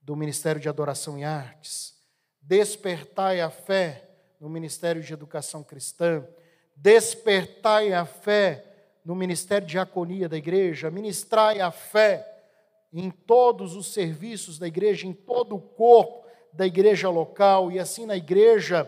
do 0.00 0.16
Ministério 0.16 0.58
de 0.58 0.70
Adoração 0.70 1.18
e 1.18 1.24
Artes. 1.24 1.98
Despertai 2.40 3.42
a 3.42 3.50
fé 3.50 4.08
no 4.40 4.48
Ministério 4.48 5.02
de 5.02 5.12
Educação 5.12 5.62
Cristã. 5.62 6.26
Despertai 6.74 7.92
a 7.92 8.06
fé 8.06 8.67
no 9.08 9.14
Ministério 9.14 9.66
de 9.66 9.72
Diaconia 9.72 10.28
da 10.28 10.36
igreja. 10.36 10.90
Ministrai 10.90 11.62
a 11.62 11.70
fé 11.70 12.30
em 12.92 13.10
todos 13.10 13.74
os 13.74 13.90
serviços 13.94 14.58
da 14.58 14.68
igreja, 14.68 15.06
em 15.06 15.14
todo 15.14 15.56
o 15.56 15.60
corpo 15.62 16.26
da 16.52 16.66
igreja 16.66 17.08
local 17.08 17.72
e 17.72 17.78
assim 17.78 18.04
na 18.04 18.18
igreja 18.18 18.86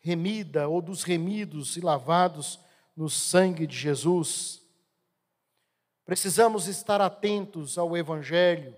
remida 0.00 0.66
ou 0.66 0.82
dos 0.82 1.04
remidos 1.04 1.76
e 1.76 1.80
lavados 1.80 2.58
no 2.96 3.08
sangue 3.08 3.68
de 3.68 3.76
Jesus. 3.76 4.62
Precisamos 6.04 6.66
estar 6.66 7.00
atentos 7.00 7.78
ao 7.78 7.96
Evangelho 7.96 8.74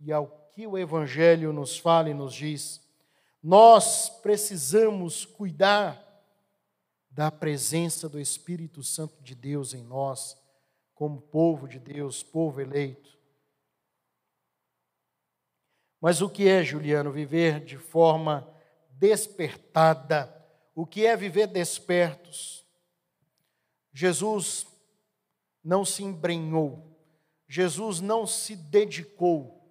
e 0.00 0.12
ao 0.12 0.26
que 0.52 0.66
o 0.66 0.76
Evangelho 0.76 1.52
nos 1.52 1.78
fala 1.78 2.10
e 2.10 2.14
nos 2.14 2.34
diz. 2.34 2.80
Nós 3.40 4.10
precisamos 4.20 5.24
cuidar 5.24 6.09
da 7.20 7.30
presença 7.30 8.08
do 8.08 8.18
Espírito 8.18 8.82
Santo 8.82 9.22
de 9.22 9.34
Deus 9.34 9.74
em 9.74 9.84
nós, 9.84 10.38
como 10.94 11.20
povo 11.20 11.68
de 11.68 11.78
Deus, 11.78 12.22
povo 12.22 12.62
eleito. 12.62 13.18
Mas 16.00 16.22
o 16.22 16.30
que 16.30 16.48
é, 16.48 16.64
Juliano, 16.64 17.12
viver 17.12 17.62
de 17.62 17.76
forma 17.76 18.50
despertada? 18.92 20.34
O 20.74 20.86
que 20.86 21.04
é 21.04 21.14
viver 21.14 21.48
despertos? 21.48 22.64
Jesus 23.92 24.66
não 25.62 25.84
se 25.84 26.02
embrenhou, 26.02 26.98
Jesus 27.46 28.00
não 28.00 28.26
se 28.26 28.56
dedicou, 28.56 29.62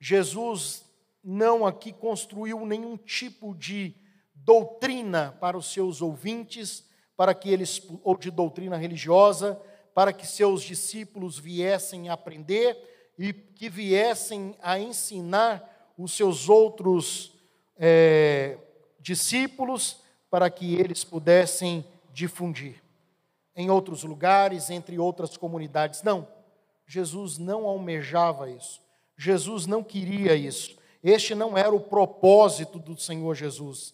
Jesus 0.00 0.84
não 1.22 1.64
aqui 1.64 1.92
construiu 1.92 2.66
nenhum 2.66 2.96
tipo 2.96 3.54
de 3.54 3.94
doutrina 4.34 5.36
para 5.40 5.56
os 5.56 5.72
seus 5.72 6.02
ouvintes, 6.02 6.87
para 7.18 7.34
que 7.34 7.50
eles 7.50 7.82
ou 8.04 8.16
de 8.16 8.30
doutrina 8.30 8.76
religiosa, 8.76 9.60
para 9.92 10.12
que 10.12 10.24
seus 10.24 10.62
discípulos 10.62 11.36
viessem 11.36 12.08
a 12.08 12.12
aprender 12.12 13.12
e 13.18 13.32
que 13.32 13.68
viessem 13.68 14.54
a 14.62 14.78
ensinar 14.78 15.92
os 15.98 16.12
seus 16.12 16.48
outros 16.48 17.32
é, 17.76 18.56
discípulos, 19.00 19.98
para 20.30 20.48
que 20.48 20.76
eles 20.76 21.02
pudessem 21.02 21.84
difundir 22.12 22.80
em 23.56 23.68
outros 23.68 24.04
lugares, 24.04 24.70
entre 24.70 24.96
outras 24.96 25.36
comunidades. 25.36 26.04
Não, 26.04 26.28
Jesus 26.86 27.36
não 27.36 27.66
almejava 27.66 28.48
isso. 28.48 28.80
Jesus 29.16 29.66
não 29.66 29.82
queria 29.82 30.36
isso. 30.36 30.78
Este 31.02 31.34
não 31.34 31.58
era 31.58 31.74
o 31.74 31.80
propósito 31.80 32.78
do 32.78 32.96
Senhor 32.96 33.34
Jesus. 33.34 33.92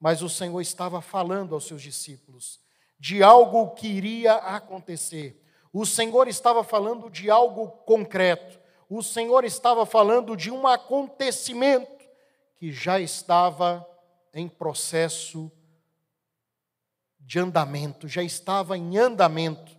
Mas 0.00 0.22
o 0.22 0.28
Senhor 0.28 0.60
estava 0.60 1.00
falando 1.00 1.54
aos 1.54 1.68
seus 1.68 1.80
discípulos 1.80 2.63
de 2.98 3.22
algo 3.22 3.74
que 3.74 3.86
iria 3.86 4.34
acontecer. 4.34 5.42
O 5.72 5.84
Senhor 5.84 6.28
estava 6.28 6.62
falando 6.62 7.10
de 7.10 7.28
algo 7.30 7.68
concreto. 7.84 8.60
O 8.88 9.02
Senhor 9.02 9.44
estava 9.44 9.84
falando 9.84 10.36
de 10.36 10.50
um 10.50 10.66
acontecimento 10.66 12.04
que 12.56 12.72
já 12.72 13.00
estava 13.00 13.84
em 14.32 14.48
processo 14.48 15.50
de 17.18 17.38
andamento, 17.38 18.06
já 18.06 18.22
estava 18.22 18.76
em 18.76 18.98
andamento. 18.98 19.76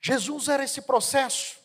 Jesus 0.00 0.48
era 0.48 0.64
esse 0.64 0.82
processo. 0.82 1.58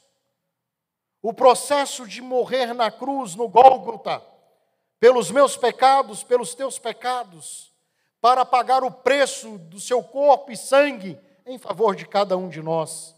O 1.22 1.34
processo 1.34 2.08
de 2.08 2.22
morrer 2.22 2.74
na 2.74 2.90
cruz, 2.90 3.36
no 3.36 3.48
Gólgota, 3.48 4.22
pelos 5.00 5.30
meus 5.30 5.56
pecados, 5.56 6.24
pelos 6.24 6.56
teus 6.56 6.80
pecados, 6.80 7.71
para 8.22 8.46
pagar 8.46 8.84
o 8.84 8.92
preço 8.92 9.58
do 9.58 9.80
seu 9.80 10.04
corpo 10.04 10.52
e 10.52 10.58
sangue 10.58 11.20
em 11.46 11.58
favor 11.58 11.96
de 11.96 12.06
cada 12.06 12.38
um 12.38 12.48
de 12.48 12.62
nós. 12.62 13.16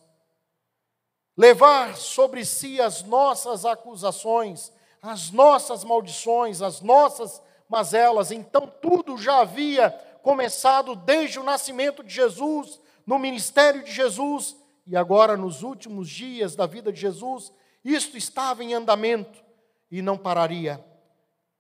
Levar 1.36 1.98
sobre 1.98 2.46
si 2.46 2.80
as 2.80 3.04
nossas 3.04 3.66
acusações, 3.66 4.72
as 5.02 5.30
nossas 5.30 5.84
maldições, 5.84 6.62
as 6.62 6.80
nossas 6.80 7.42
mazelas, 7.68 8.32
então 8.32 8.66
tudo 8.82 9.18
já 9.18 9.42
havia 9.42 9.90
começado 10.22 10.96
desde 10.96 11.40
o 11.40 11.44
nascimento 11.44 12.02
de 12.02 12.14
Jesus, 12.14 12.80
no 13.06 13.20
ministério 13.20 13.84
de 13.84 13.92
Jesus, 13.92 14.56
e 14.88 14.96
agora 14.96 15.36
nos 15.36 15.64
últimos 15.64 16.10
dias 16.10 16.56
da 16.56 16.66
vida 16.66 16.94
de 16.94 17.02
Jesus, 17.02 17.52
isto 17.84 18.16
estava 18.16 18.64
em 18.64 18.74
andamento 18.74 19.44
e 19.92 20.02
não 20.02 20.18
pararia, 20.18 20.84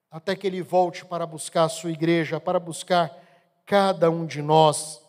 até 0.09 0.35
que 0.35 0.47
ele 0.47 0.61
volte 0.61 1.03
para 1.03 1.25
buscar 1.25 1.65
a 1.65 1.69
sua 1.69 1.91
igreja, 1.91 2.39
para 2.39 2.59
buscar 2.59 3.22
cada 3.65 4.09
um 4.09 4.25
de 4.25 4.41
nós. 4.41 5.01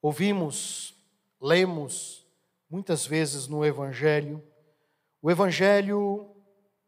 Ouvimos, 0.00 0.94
lemos 1.40 2.24
muitas 2.70 3.04
vezes 3.04 3.48
no 3.48 3.64
Evangelho, 3.64 4.40
o 5.20 5.30
Evangelho 5.32 6.32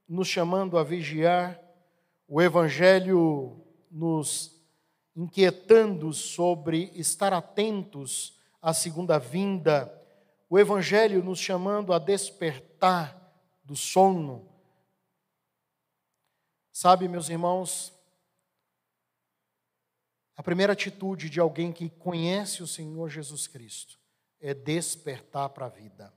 nos 0.08 0.28
chamando 0.28 0.78
a 0.78 0.84
vigiar, 0.84 1.60
o 2.28 2.40
Evangelho 2.40 3.60
nos 3.90 4.56
inquietando 5.16 6.12
sobre 6.12 6.92
estar 6.94 7.32
atentos 7.32 8.37
à 8.60 8.74
segunda 8.74 9.18
vinda, 9.18 9.94
o 10.48 10.58
Evangelho 10.58 11.22
nos 11.22 11.38
chamando 11.38 11.92
a 11.92 11.98
despertar 11.98 13.16
do 13.62 13.76
sono. 13.76 14.48
Sabe, 16.72 17.08
meus 17.08 17.28
irmãos, 17.28 17.92
a 20.36 20.42
primeira 20.42 20.72
atitude 20.72 21.28
de 21.28 21.40
alguém 21.40 21.72
que 21.72 21.90
conhece 21.90 22.62
o 22.62 22.66
Senhor 22.66 23.08
Jesus 23.08 23.46
Cristo 23.46 23.98
é 24.40 24.54
despertar 24.54 25.48
para 25.50 25.66
a 25.66 25.68
vida. 25.68 26.14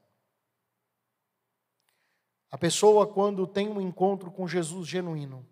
A 2.51 2.57
pessoa, 2.57 3.07
quando 3.07 3.47
tem 3.47 3.69
um 3.69 3.81
encontro 3.81 4.29
com 4.29 4.47
Jesus 4.47 4.87
genuíno, 4.87 5.47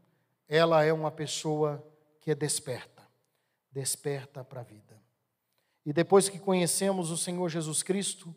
ela 0.47 0.83
é 0.83 0.91
uma 0.91 1.09
pessoa 1.09 1.83
que 2.19 2.29
é 2.29 2.35
desperta, 2.35 3.07
desperta 3.71 4.43
para 4.43 4.61
a 4.61 4.63
vida. 4.63 4.98
E 5.89 5.93
depois 5.93 6.29
que 6.29 6.37
conhecemos 6.37 7.09
o 7.09 7.17
Senhor 7.17 7.49
Jesus 7.49 7.81
Cristo, 7.81 8.35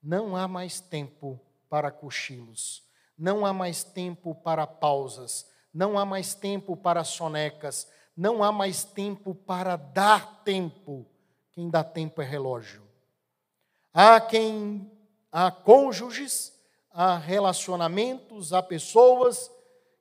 não 0.00 0.36
há 0.36 0.46
mais 0.46 0.78
tempo 0.78 1.40
para 1.68 1.90
cochilos, 1.90 2.84
não 3.18 3.44
há 3.44 3.52
mais 3.52 3.82
tempo 3.82 4.36
para 4.36 4.68
pausas, 4.68 5.50
não 5.74 5.98
há 5.98 6.06
mais 6.06 6.32
tempo 6.32 6.76
para 6.76 7.02
sonecas, 7.02 7.90
não 8.16 8.44
há 8.44 8.52
mais 8.52 8.84
tempo 8.84 9.34
para 9.34 9.74
dar 9.74 10.44
tempo. 10.44 11.04
Quem 11.50 11.68
dá 11.68 11.82
tempo 11.82 12.22
é 12.22 12.24
relógio. 12.24 12.84
Há 13.92 14.20
quem 14.20 14.88
há 15.32 15.50
cônjuges, 15.50 16.56
há 16.92 17.18
relacionamentos, 17.18 18.52
há 18.52 18.62
pessoas 18.62 19.50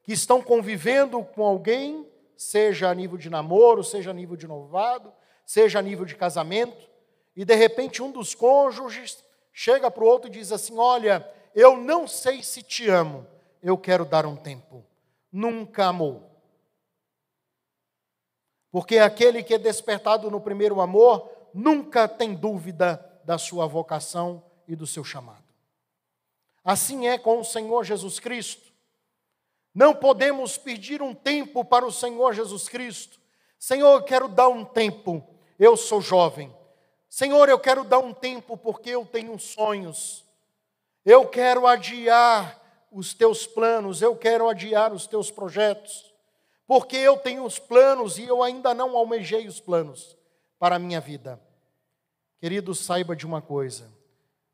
que 0.04 0.14
estão 0.14 0.40
convivendo 0.40 1.24
com 1.24 1.44
alguém, 1.44 2.08
seja 2.38 2.92
a 2.92 2.94
nível 2.94 3.18
de 3.18 3.28
namoro, 3.28 3.84
seja 3.84 4.12
a 4.12 4.14
nível 4.14 4.38
de 4.38 4.46
novado, 4.46 5.12
seja 5.44 5.80
a 5.80 5.82
nível 5.82 6.06
de 6.06 6.16
casamento, 6.16 6.91
e 7.36 7.46
de 7.46 7.56
repente 7.56 8.02
um 8.02 8.12
dos 8.12 8.36
cônjuges 8.36 9.24
chega 9.54 9.89
para 9.89 10.04
o 10.04 10.08
outro 10.08 10.30
e 10.30 10.34
diz 10.34 10.52
assim: 10.52 10.78
Olha, 10.78 11.28
eu 11.56 11.78
não 11.78 12.08
sei 12.08 12.44
se 12.44 12.62
te 12.62 12.89
amo, 12.89 13.26
eu 13.62 13.78
quero 13.78 14.06
dar 14.06 14.26
um 14.26 14.36
tempo. 14.36 14.86
Nunca 15.32 15.86
amou. 15.86 16.30
Porque 18.72 18.98
aquele 18.98 19.44
que 19.44 19.54
é 19.54 19.58
despertado 19.58 20.32
no 20.32 20.39
primeiro 20.39 20.80
amor 20.80 21.30
nunca 21.54 22.08
tem 22.08 22.34
dúvida 22.34 23.06
da 23.24 23.38
sua 23.38 23.67
vocação 23.67 24.44
e 24.67 24.76
do 24.76 24.88
seu 24.88 25.04
chamado. 25.04 25.44
Assim 26.63 27.08
é 27.08 27.17
com 27.17 27.39
o 27.39 27.44
Senhor 27.44 27.84
Jesus 27.84 28.20
Cristo. 28.20 28.72
Não 29.74 29.96
podemos 29.96 30.58
pedir 30.58 31.02
um 31.02 31.13
tempo 31.13 31.63
para 31.63 31.86
o 31.86 31.91
Senhor 31.91 32.34
Jesus 32.34 32.67
Cristo. 32.67 33.20
Senhor, 33.58 33.94
eu 33.94 34.04
quero 34.04 34.28
dar 34.28 34.50
um 34.50 34.65
tempo, 34.65 35.26
eu 35.58 35.76
sou 35.78 36.02
jovem. 36.02 36.54
Senhor, 37.12 37.50
eu 37.50 37.60
quero 37.60 37.84
dar 37.84 38.00
um 38.00 38.13
tempo 38.13 38.56
porque 38.56 38.91
eu 38.91 39.06
tenho 39.06 39.38
sonhos. 39.38 40.24
Eu 41.04 41.28
quero 41.28 41.67
adiar 41.67 42.58
os 42.89 43.13
teus 43.13 43.45
planos, 43.45 44.02
eu 44.02 44.15
quero 44.15 44.47
adiar 44.47 44.93
os 44.93 45.06
teus 45.06 45.30
projetos 45.30 46.10
porque 46.71 46.95
eu 46.95 47.17
tenho 47.17 47.43
os 47.43 47.60
planos 47.60 48.17
e 48.17 48.24
eu 48.24 48.41
ainda 48.41 48.74
não 48.74 48.95
almejei 48.95 49.45
os 49.45 49.60
planos 49.60 50.15
para 50.58 50.78
a 50.78 50.80
minha 50.80 51.02
vida. 51.02 51.38
Querido, 52.39 52.74
saiba 52.74 53.13
de 53.13 53.26
uma 53.26 53.41
coisa: 53.41 53.91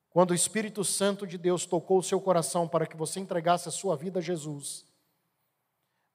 quando 0.09 0.31
o 0.31 0.33
Espírito 0.33 0.83
Santo 0.83 1.27
de 1.27 1.37
Deus 1.37 1.67
tocou 1.67 1.99
o 1.99 2.03
seu 2.03 2.19
coração 2.19 2.67
para 2.67 2.87
que 2.87 2.97
você 2.97 3.19
entregasse 3.19 3.69
a 3.69 3.71
sua 3.71 3.95
vida 3.95 4.17
a 4.17 4.21
Jesus, 4.23 4.83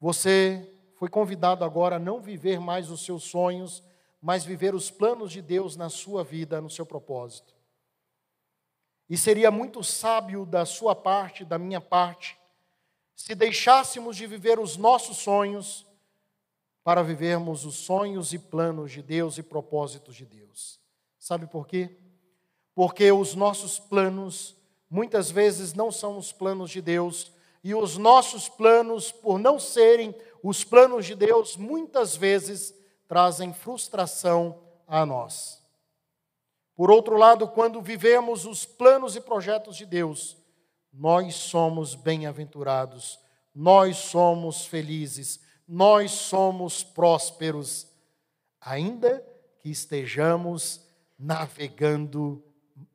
você 0.01 0.69
foi 0.97 1.09
convidado 1.09 1.65
agora 1.65 1.95
a 1.95 2.01
não 2.01 2.21
viver 2.21 2.59
mais 2.59 2.91
os 2.91 3.05
seus 3.05 3.23
sonhos, 3.23 3.81
mas 4.23 4.45
viver 4.45 4.73
os 4.73 4.89
planos 4.89 5.33
de 5.33 5.43
Deus 5.43 5.77
na 5.77 5.91
sua 5.91 6.23
vida, 6.23 6.61
no 6.61 6.71
seu 6.71 6.87
propósito. 6.87 7.53
E 9.11 9.19
seria 9.19 9.51
muito 9.51 9.83
sábio 9.83 10.47
da 10.47 10.65
sua 10.65 10.95
parte, 10.95 11.45
da 11.45 11.59
minha 11.59 11.81
parte, 11.81 12.39
se 13.17 13.35
deixássemos 13.35 14.17
de 14.17 14.27
viver 14.27 14.61
os 14.61 14.77
nossos 14.77 15.19
sonhos 15.19 15.85
para 16.85 17.03
vivermos 17.03 17.65
os 17.65 17.75
sonhos 17.75 18.33
e 18.33 18.39
planos 18.39 18.93
de 18.93 19.03
Deus 19.03 19.39
e 19.39 19.43
propósitos 19.43 20.15
de 20.15 20.25
Deus. 20.25 20.81
Sabe 21.19 21.47
por 21.47 21.67
quê? 21.67 21.99
Porque 22.75 23.11
os 23.13 23.35
nossos 23.35 23.79
planos 23.79 24.57
muitas 24.89 25.31
vezes 25.31 25.75
não 25.75 25.91
são 25.91 26.17
os 26.17 26.33
planos 26.33 26.71
de 26.71 26.81
Deus, 26.81 27.33
e 27.65 27.75
os 27.75 27.97
nossos 27.97 28.49
planos, 28.49 29.13
por 29.13 29.39
não 29.39 29.59
serem 29.59 30.15
os 30.43 30.65
planos 30.65 31.07
de 31.07 31.15
Deus, 31.15 31.57
muitas 31.57 32.17
vezes 32.17 32.75
trazem 33.13 33.53
frustração 33.53 34.59
a 34.89 35.05
nós. 35.05 35.63
Por 36.75 36.91
outro 36.91 37.19
lado, 37.19 37.47
quando 37.47 37.83
vivemos 37.83 38.47
os 38.47 38.65
planos 38.65 39.15
e 39.15 39.21
projetos 39.21 39.77
de 39.77 39.85
Deus, 39.85 40.35
nós 40.91 41.35
somos 41.35 41.95
bem-aventurados, 41.95 43.21
nós 43.55 43.99
somos 43.99 44.65
felizes, 44.65 45.41
nós 45.69 46.11
somos 46.11 46.83
prósperos, 46.83 47.87
ainda 48.59 49.23
que 49.61 49.69
estejamos 49.69 50.81
navegando 51.19 52.43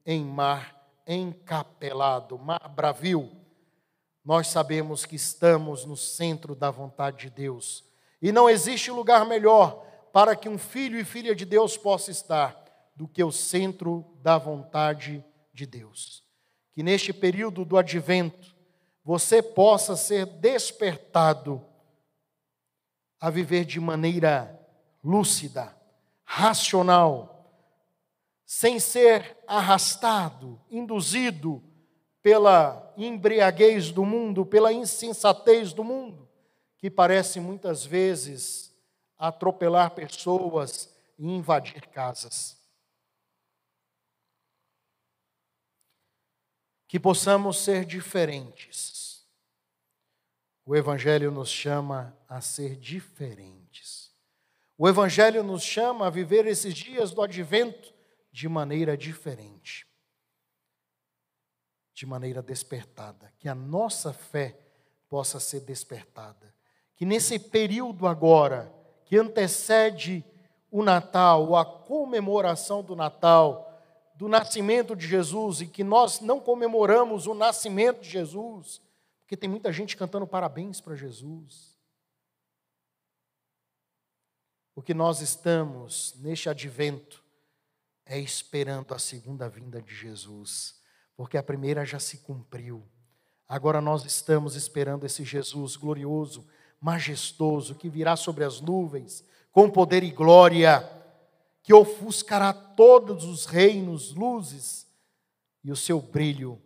em 0.04 0.26
mar 0.26 0.84
encapelado, 1.06 2.40
mar 2.40 2.68
bravio. 2.68 3.32
Nós 4.26 4.48
sabemos 4.48 5.06
que 5.06 5.16
estamos 5.16 5.86
no 5.86 5.96
centro 5.96 6.56
da 6.56 6.72
vontade 6.72 7.18
de 7.18 7.30
Deus. 7.30 7.84
E 8.20 8.32
não 8.32 8.50
existe 8.50 8.90
lugar 8.90 9.24
melhor 9.24 9.86
para 10.12 10.36
que 10.36 10.50
um 10.50 10.58
filho 10.58 11.00
e 11.00 11.04
filha 11.04 11.36
de 11.36 11.46
Deus 11.46 11.78
possa 11.78 12.12
estar 12.12 12.64
do 12.96 13.08
que 13.08 13.24
o 13.24 13.32
centro 13.32 14.06
da 14.22 14.38
vontade 14.38 15.24
de 15.54 15.66
Deus. 15.66 16.24
Que 16.74 16.82
neste 16.82 17.14
período 17.14 17.64
do 17.64 17.78
advento 17.78 18.56
você 19.04 19.42
possa 19.42 19.96
ser 19.96 20.26
despertado 20.26 21.64
a 23.20 23.30
viver 23.30 23.66
de 23.66 23.80
maneira 23.80 24.60
lúcida, 25.04 25.76
racional, 26.26 27.38
sem 28.46 28.80
ser 28.80 29.38
arrastado, 29.48 30.60
induzido 30.70 31.64
pela 32.22 32.94
embriaguez 32.98 33.92
do 33.92 34.04
mundo, 34.06 34.46
pela 34.46 34.74
insensatez 34.74 35.72
do 35.72 35.84
mundo, 35.84 36.28
que 36.78 36.90
parece 36.90 37.40
muitas 37.40 37.86
vezes 37.86 38.67
atropelar 39.18 39.92
pessoas 39.92 40.94
e 41.18 41.26
invadir 41.26 41.88
casas. 41.88 42.58
Que 46.88 47.00
possamos 47.00 47.60
ser 47.60 47.86
diferentes 47.86 49.08
o 50.68 50.76
Evangelho 50.76 51.32
nos 51.32 51.48
chama 51.48 52.14
a 52.28 52.42
ser 52.42 52.76
diferentes. 52.76 54.12
O 54.78 54.86
Evangelho 54.86 55.42
nos 55.42 55.64
chama 55.64 56.08
a 56.08 56.10
viver 56.10 56.46
esses 56.46 56.74
dias 56.74 57.12
do 57.12 57.22
advento 57.22 57.94
de 58.34 58.50
maneira 58.50 58.98
diferente, 58.98 59.88
de 61.94 62.06
maneira 62.06 62.42
despertada. 62.42 63.34
Que 63.40 63.48
a 63.48 63.56
nossa 63.56 64.12
fé 64.12 64.60
possa 65.08 65.40
ser 65.40 65.62
despertada. 65.62 66.54
Que 66.98 67.06
nesse 67.06 67.40
período 67.40 68.06
agora, 68.06 68.70
que 69.08 69.18
antecede 69.18 70.24
o 70.70 70.84
Natal, 70.84 71.56
a 71.56 71.66
comemoração 71.66 72.84
do 72.84 72.96
Natal, 72.96 73.82
do 74.16 74.28
nascimento 74.28 74.96
de 74.96 75.08
Jesus, 75.08 75.62
e 75.62 75.68
que 75.68 75.84
nós 75.84 76.20
não 76.20 76.40
comemoramos 76.40 77.26
o 77.26 77.34
nascimento 77.34 78.02
de 78.02 78.10
Jesus, 78.10 78.82
porque 79.22 79.38
tem 79.38 79.50
muita 79.50 79.72
gente 79.72 79.96
cantando 79.96 80.28
parabéns 80.28 80.82
para 80.82 80.96
Jesus. 80.96 81.78
O 84.76 84.82
que 84.82 84.94
nós 84.94 85.22
estamos 85.22 86.14
neste 86.20 86.50
advento 86.50 87.24
é 88.06 88.20
esperando 88.20 88.94
a 88.94 89.00
segunda 89.00 89.50
vinda 89.50 89.82
de 89.82 89.96
Jesus, 89.96 90.82
porque 91.16 91.38
a 91.38 91.44
primeira 91.44 91.86
já 91.86 92.00
se 92.00 92.20
cumpriu. 92.20 92.84
Agora 93.48 93.80
nós 93.80 94.04
estamos 94.04 94.56
esperando 94.56 95.06
esse 95.06 95.24
Jesus 95.24 95.78
glorioso, 95.78 96.46
majestoso, 96.80 97.76
que 97.76 97.90
virá 97.90 98.16
sobre 98.16 98.44
as 98.44 98.62
nuvens, 98.62 99.24
com 99.52 99.70
poder 99.70 100.04
e 100.04 100.12
glória, 100.12 100.88
que 101.64 101.74
ofuscará 101.74 102.54
todos 102.54 103.24
os 103.24 103.46
reinos, 103.46 104.14
luzes, 104.14 104.88
e 105.64 105.72
o 105.72 105.76
seu 105.76 106.00
brilho 106.02 106.62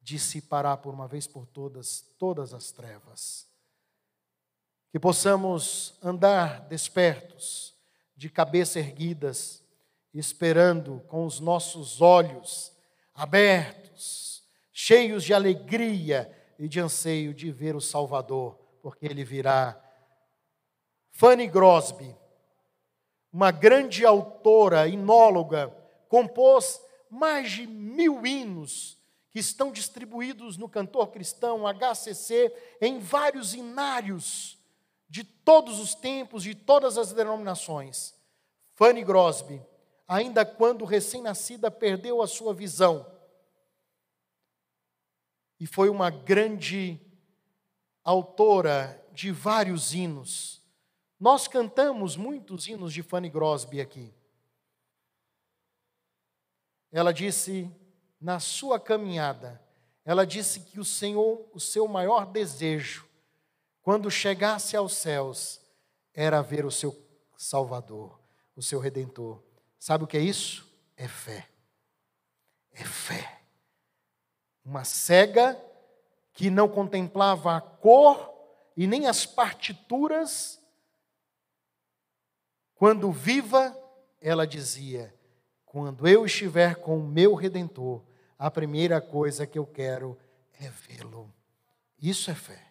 dissipará 0.00 0.76
por 0.76 0.94
uma 0.94 1.08
vez 1.08 1.26
por 1.26 1.46
todas 1.46 2.04
todas 2.18 2.54
as 2.54 2.70
trevas. 2.70 3.46
Que 4.90 4.98
possamos 4.98 5.94
andar 6.02 6.60
despertos, 6.68 7.74
de 8.16 8.30
cabeça 8.30 8.78
erguidas 8.78 9.62
esperando 10.18 11.02
com 11.08 11.26
os 11.26 11.40
nossos 11.40 12.00
olhos 12.00 12.72
abertos, 13.14 14.42
cheios 14.72 15.24
de 15.24 15.34
alegria 15.34 16.30
e 16.58 16.68
de 16.68 16.80
anseio 16.80 17.34
de 17.34 17.50
ver 17.50 17.76
o 17.76 17.80
Salvador, 17.80 18.58
porque 18.86 19.04
ele 19.04 19.24
virá. 19.24 19.76
Fanny 21.10 21.48
Grosby, 21.48 22.16
uma 23.32 23.50
grande 23.50 24.06
autora, 24.06 24.86
inóloga, 24.86 25.76
compôs 26.08 26.80
mais 27.10 27.50
de 27.50 27.66
mil 27.66 28.24
hinos 28.24 28.96
que 29.32 29.40
estão 29.40 29.72
distribuídos 29.72 30.56
no 30.56 30.68
Cantor 30.68 31.08
Cristão, 31.08 31.64
HCC, 31.66 32.54
em 32.80 33.00
vários 33.00 33.54
inários 33.54 34.56
de 35.08 35.24
todos 35.24 35.80
os 35.80 35.96
tempos, 35.96 36.44
de 36.44 36.54
todas 36.54 36.96
as 36.96 37.12
denominações. 37.12 38.14
Fanny 38.76 39.02
Grosby, 39.02 39.60
ainda 40.06 40.46
quando 40.46 40.84
recém-nascida, 40.84 41.72
perdeu 41.72 42.22
a 42.22 42.28
sua 42.28 42.54
visão. 42.54 43.04
E 45.58 45.66
foi 45.66 45.88
uma 45.88 46.08
grande 46.08 47.00
autora 48.06 49.04
de 49.12 49.32
vários 49.32 49.92
hinos. 49.92 50.62
Nós 51.18 51.48
cantamos 51.48 52.16
muitos 52.16 52.68
hinos 52.68 52.92
de 52.92 53.02
Fanny 53.02 53.28
Grosby 53.28 53.80
aqui. 53.80 54.14
Ela 56.92 57.12
disse, 57.12 57.68
na 58.20 58.38
sua 58.38 58.78
caminhada, 58.78 59.60
ela 60.04 60.24
disse 60.24 60.60
que 60.60 60.78
o 60.78 60.84
Senhor, 60.84 61.50
o 61.52 61.58
seu 61.58 61.88
maior 61.88 62.26
desejo, 62.26 63.04
quando 63.82 64.08
chegasse 64.08 64.76
aos 64.76 64.94
céus, 64.94 65.60
era 66.14 66.40
ver 66.40 66.64
o 66.64 66.70
seu 66.70 66.96
Salvador, 67.36 68.20
o 68.54 68.62
seu 68.62 68.78
Redentor. 68.78 69.42
Sabe 69.80 70.04
o 70.04 70.06
que 70.06 70.16
é 70.16 70.20
isso? 70.20 70.64
É 70.96 71.08
fé. 71.08 71.48
É 72.70 72.84
fé. 72.84 73.40
Uma 74.64 74.84
cega 74.84 75.60
que 76.36 76.50
não 76.50 76.68
contemplava 76.68 77.56
a 77.56 77.60
cor 77.60 78.32
e 78.76 78.86
nem 78.86 79.06
as 79.06 79.24
partituras, 79.24 80.60
quando 82.74 83.10
viva, 83.10 83.74
ela 84.20 84.46
dizia: 84.46 85.12
quando 85.64 86.06
eu 86.06 86.26
estiver 86.26 86.76
com 86.76 86.98
o 86.98 87.06
meu 87.06 87.34
redentor, 87.34 88.04
a 88.38 88.50
primeira 88.50 89.00
coisa 89.00 89.46
que 89.46 89.58
eu 89.58 89.66
quero 89.66 90.16
é 90.60 90.68
vê-lo. 90.68 91.32
Isso 91.98 92.30
é 92.30 92.34
fé. 92.34 92.62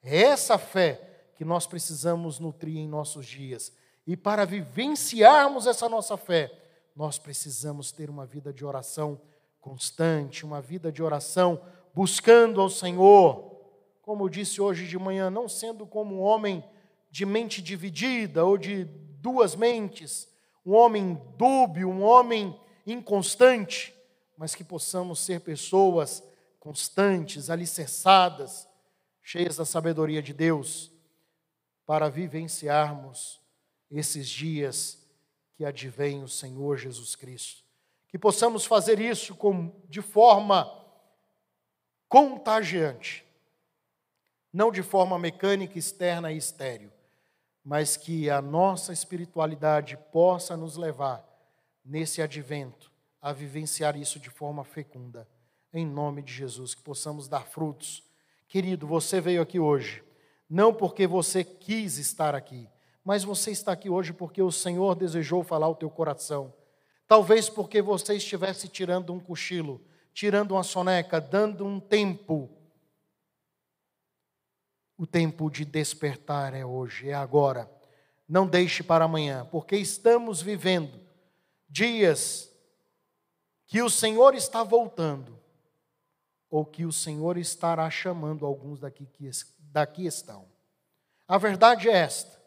É 0.00 0.22
essa 0.22 0.56
fé 0.56 1.32
que 1.34 1.44
nós 1.44 1.66
precisamos 1.66 2.38
nutrir 2.38 2.76
em 2.76 2.86
nossos 2.86 3.26
dias. 3.26 3.72
E 4.06 4.16
para 4.16 4.46
vivenciarmos 4.46 5.66
essa 5.66 5.88
nossa 5.88 6.16
fé, 6.16 6.52
nós 6.94 7.18
precisamos 7.18 7.90
ter 7.90 8.08
uma 8.08 8.24
vida 8.24 8.52
de 8.52 8.64
oração 8.64 9.20
constante, 9.60 10.46
uma 10.46 10.60
vida 10.60 10.90
de 10.92 11.02
oração 11.02 11.60
buscando 11.94 12.60
ao 12.60 12.68
Senhor. 12.68 13.48
Como 14.02 14.28
disse 14.28 14.60
hoje 14.60 14.86
de 14.86 14.98
manhã, 14.98 15.30
não 15.30 15.48
sendo 15.48 15.86
como 15.86 16.16
um 16.16 16.20
homem 16.20 16.64
de 17.10 17.26
mente 17.26 17.60
dividida 17.60 18.44
ou 18.44 18.56
de 18.56 18.84
duas 19.20 19.54
mentes, 19.54 20.28
um 20.64 20.74
homem 20.74 21.20
dúbio, 21.36 21.88
um 21.88 22.02
homem 22.02 22.58
inconstante, 22.86 23.94
mas 24.36 24.54
que 24.54 24.64
possamos 24.64 25.20
ser 25.20 25.40
pessoas 25.40 26.22
constantes, 26.60 27.50
alicerçadas, 27.50 28.68
cheias 29.22 29.56
da 29.56 29.64
sabedoria 29.64 30.22
de 30.22 30.32
Deus, 30.32 30.90
para 31.86 32.08
vivenciarmos 32.08 33.40
esses 33.90 34.28
dias 34.28 34.98
que 35.56 35.64
advém 35.64 36.22
o 36.22 36.28
Senhor 36.28 36.76
Jesus 36.76 37.16
Cristo. 37.16 37.64
Que 38.08 38.18
possamos 38.18 38.64
fazer 38.64 39.00
isso 39.00 39.34
com, 39.34 39.72
de 39.88 40.00
forma 40.00 40.77
contagiante, 42.08 43.24
não 44.52 44.72
de 44.72 44.82
forma 44.82 45.18
mecânica, 45.18 45.78
externa 45.78 46.32
e 46.32 46.36
estéril, 46.36 46.90
mas 47.62 47.96
que 47.96 48.30
a 48.30 48.40
nossa 48.40 48.92
espiritualidade 48.92 49.98
possa 50.10 50.56
nos 50.56 50.76
levar, 50.76 51.24
nesse 51.84 52.22
advento, 52.22 52.90
a 53.20 53.32
vivenciar 53.32 53.96
isso 53.96 54.18
de 54.18 54.30
forma 54.30 54.64
fecunda. 54.64 55.28
Em 55.72 55.84
nome 55.86 56.22
de 56.22 56.32
Jesus, 56.32 56.74
que 56.74 56.82
possamos 56.82 57.28
dar 57.28 57.46
frutos. 57.46 58.02
Querido, 58.48 58.86
você 58.86 59.20
veio 59.20 59.42
aqui 59.42 59.60
hoje, 59.60 60.02
não 60.48 60.72
porque 60.72 61.06
você 61.06 61.44
quis 61.44 61.98
estar 61.98 62.34
aqui, 62.34 62.66
mas 63.04 63.22
você 63.22 63.50
está 63.50 63.72
aqui 63.72 63.90
hoje 63.90 64.12
porque 64.12 64.40
o 64.40 64.50
Senhor 64.50 64.94
desejou 64.94 65.42
falar 65.42 65.66
ao 65.66 65.74
teu 65.74 65.90
coração. 65.90 66.54
Talvez 67.06 67.50
porque 67.50 67.82
você 67.82 68.14
estivesse 68.14 68.68
tirando 68.68 69.12
um 69.12 69.20
cochilo, 69.20 69.80
tirando 70.18 70.50
uma 70.50 70.64
soneca, 70.64 71.20
dando 71.20 71.64
um 71.64 71.78
tempo 71.78 72.50
o 74.96 75.06
tempo 75.06 75.48
de 75.48 75.64
despertar 75.64 76.54
é 76.54 76.66
hoje, 76.66 77.08
é 77.08 77.14
agora. 77.14 77.70
Não 78.28 78.44
deixe 78.44 78.82
para 78.82 79.04
amanhã, 79.04 79.46
porque 79.48 79.76
estamos 79.76 80.42
vivendo 80.42 81.00
dias 81.68 82.52
que 83.64 83.80
o 83.80 83.88
Senhor 83.88 84.34
está 84.34 84.64
voltando, 84.64 85.38
ou 86.50 86.66
que 86.66 86.84
o 86.84 86.90
Senhor 86.90 87.38
estará 87.38 87.88
chamando 87.88 88.44
alguns 88.44 88.80
daqui 88.80 89.06
que 89.06 89.30
daqui 89.70 90.04
estão. 90.04 90.46
A 91.28 91.38
verdade 91.38 91.88
é 91.88 91.96
esta: 91.96 92.42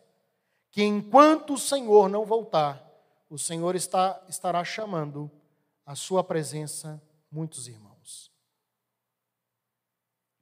que 0.71 0.83
enquanto 0.83 1.53
o 1.53 1.57
Senhor 1.57 2.09
não 2.09 2.25
voltar, 2.25 2.85
o 3.29 3.37
Senhor 3.37 3.77
está, 3.77 4.21
estará 4.27 4.61
chamando 4.61 5.31
a 5.85 5.95
sua 5.95 6.21
presença 6.21 7.01
muitos 7.31 7.67
irmãos. 7.67 8.31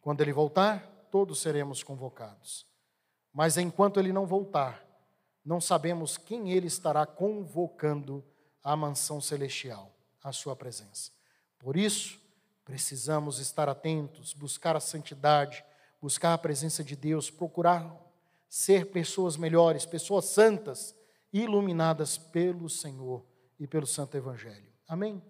Quando 0.01 0.21
ele 0.21 0.33
voltar, 0.33 0.87
todos 1.11 1.39
seremos 1.39 1.83
convocados. 1.83 2.65
Mas 3.31 3.57
enquanto 3.57 3.99
ele 3.99 4.11
não 4.11 4.25
voltar, 4.25 4.85
não 5.45 5.61
sabemos 5.61 6.17
quem 6.17 6.51
ele 6.51 6.67
estará 6.67 7.05
convocando 7.05 8.25
à 8.63 8.75
mansão 8.75 9.21
celestial, 9.21 9.95
à 10.23 10.31
sua 10.31 10.55
presença. 10.55 11.11
Por 11.57 11.77
isso, 11.77 12.19
precisamos 12.63 13.39
estar 13.39 13.69
atentos, 13.69 14.33
buscar 14.33 14.75
a 14.75 14.79
santidade, 14.79 15.63
buscar 16.01 16.33
a 16.33 16.37
presença 16.37 16.83
de 16.83 16.95
Deus, 16.95 17.29
procurar 17.29 17.95
ser 18.47 18.91
pessoas 18.91 19.37
melhores, 19.37 19.85
pessoas 19.85 20.25
santas, 20.25 20.95
iluminadas 21.31 22.17
pelo 22.17 22.69
Senhor 22.69 23.25
e 23.59 23.67
pelo 23.67 23.85
Santo 23.85 24.17
Evangelho. 24.17 24.71
Amém? 24.87 25.21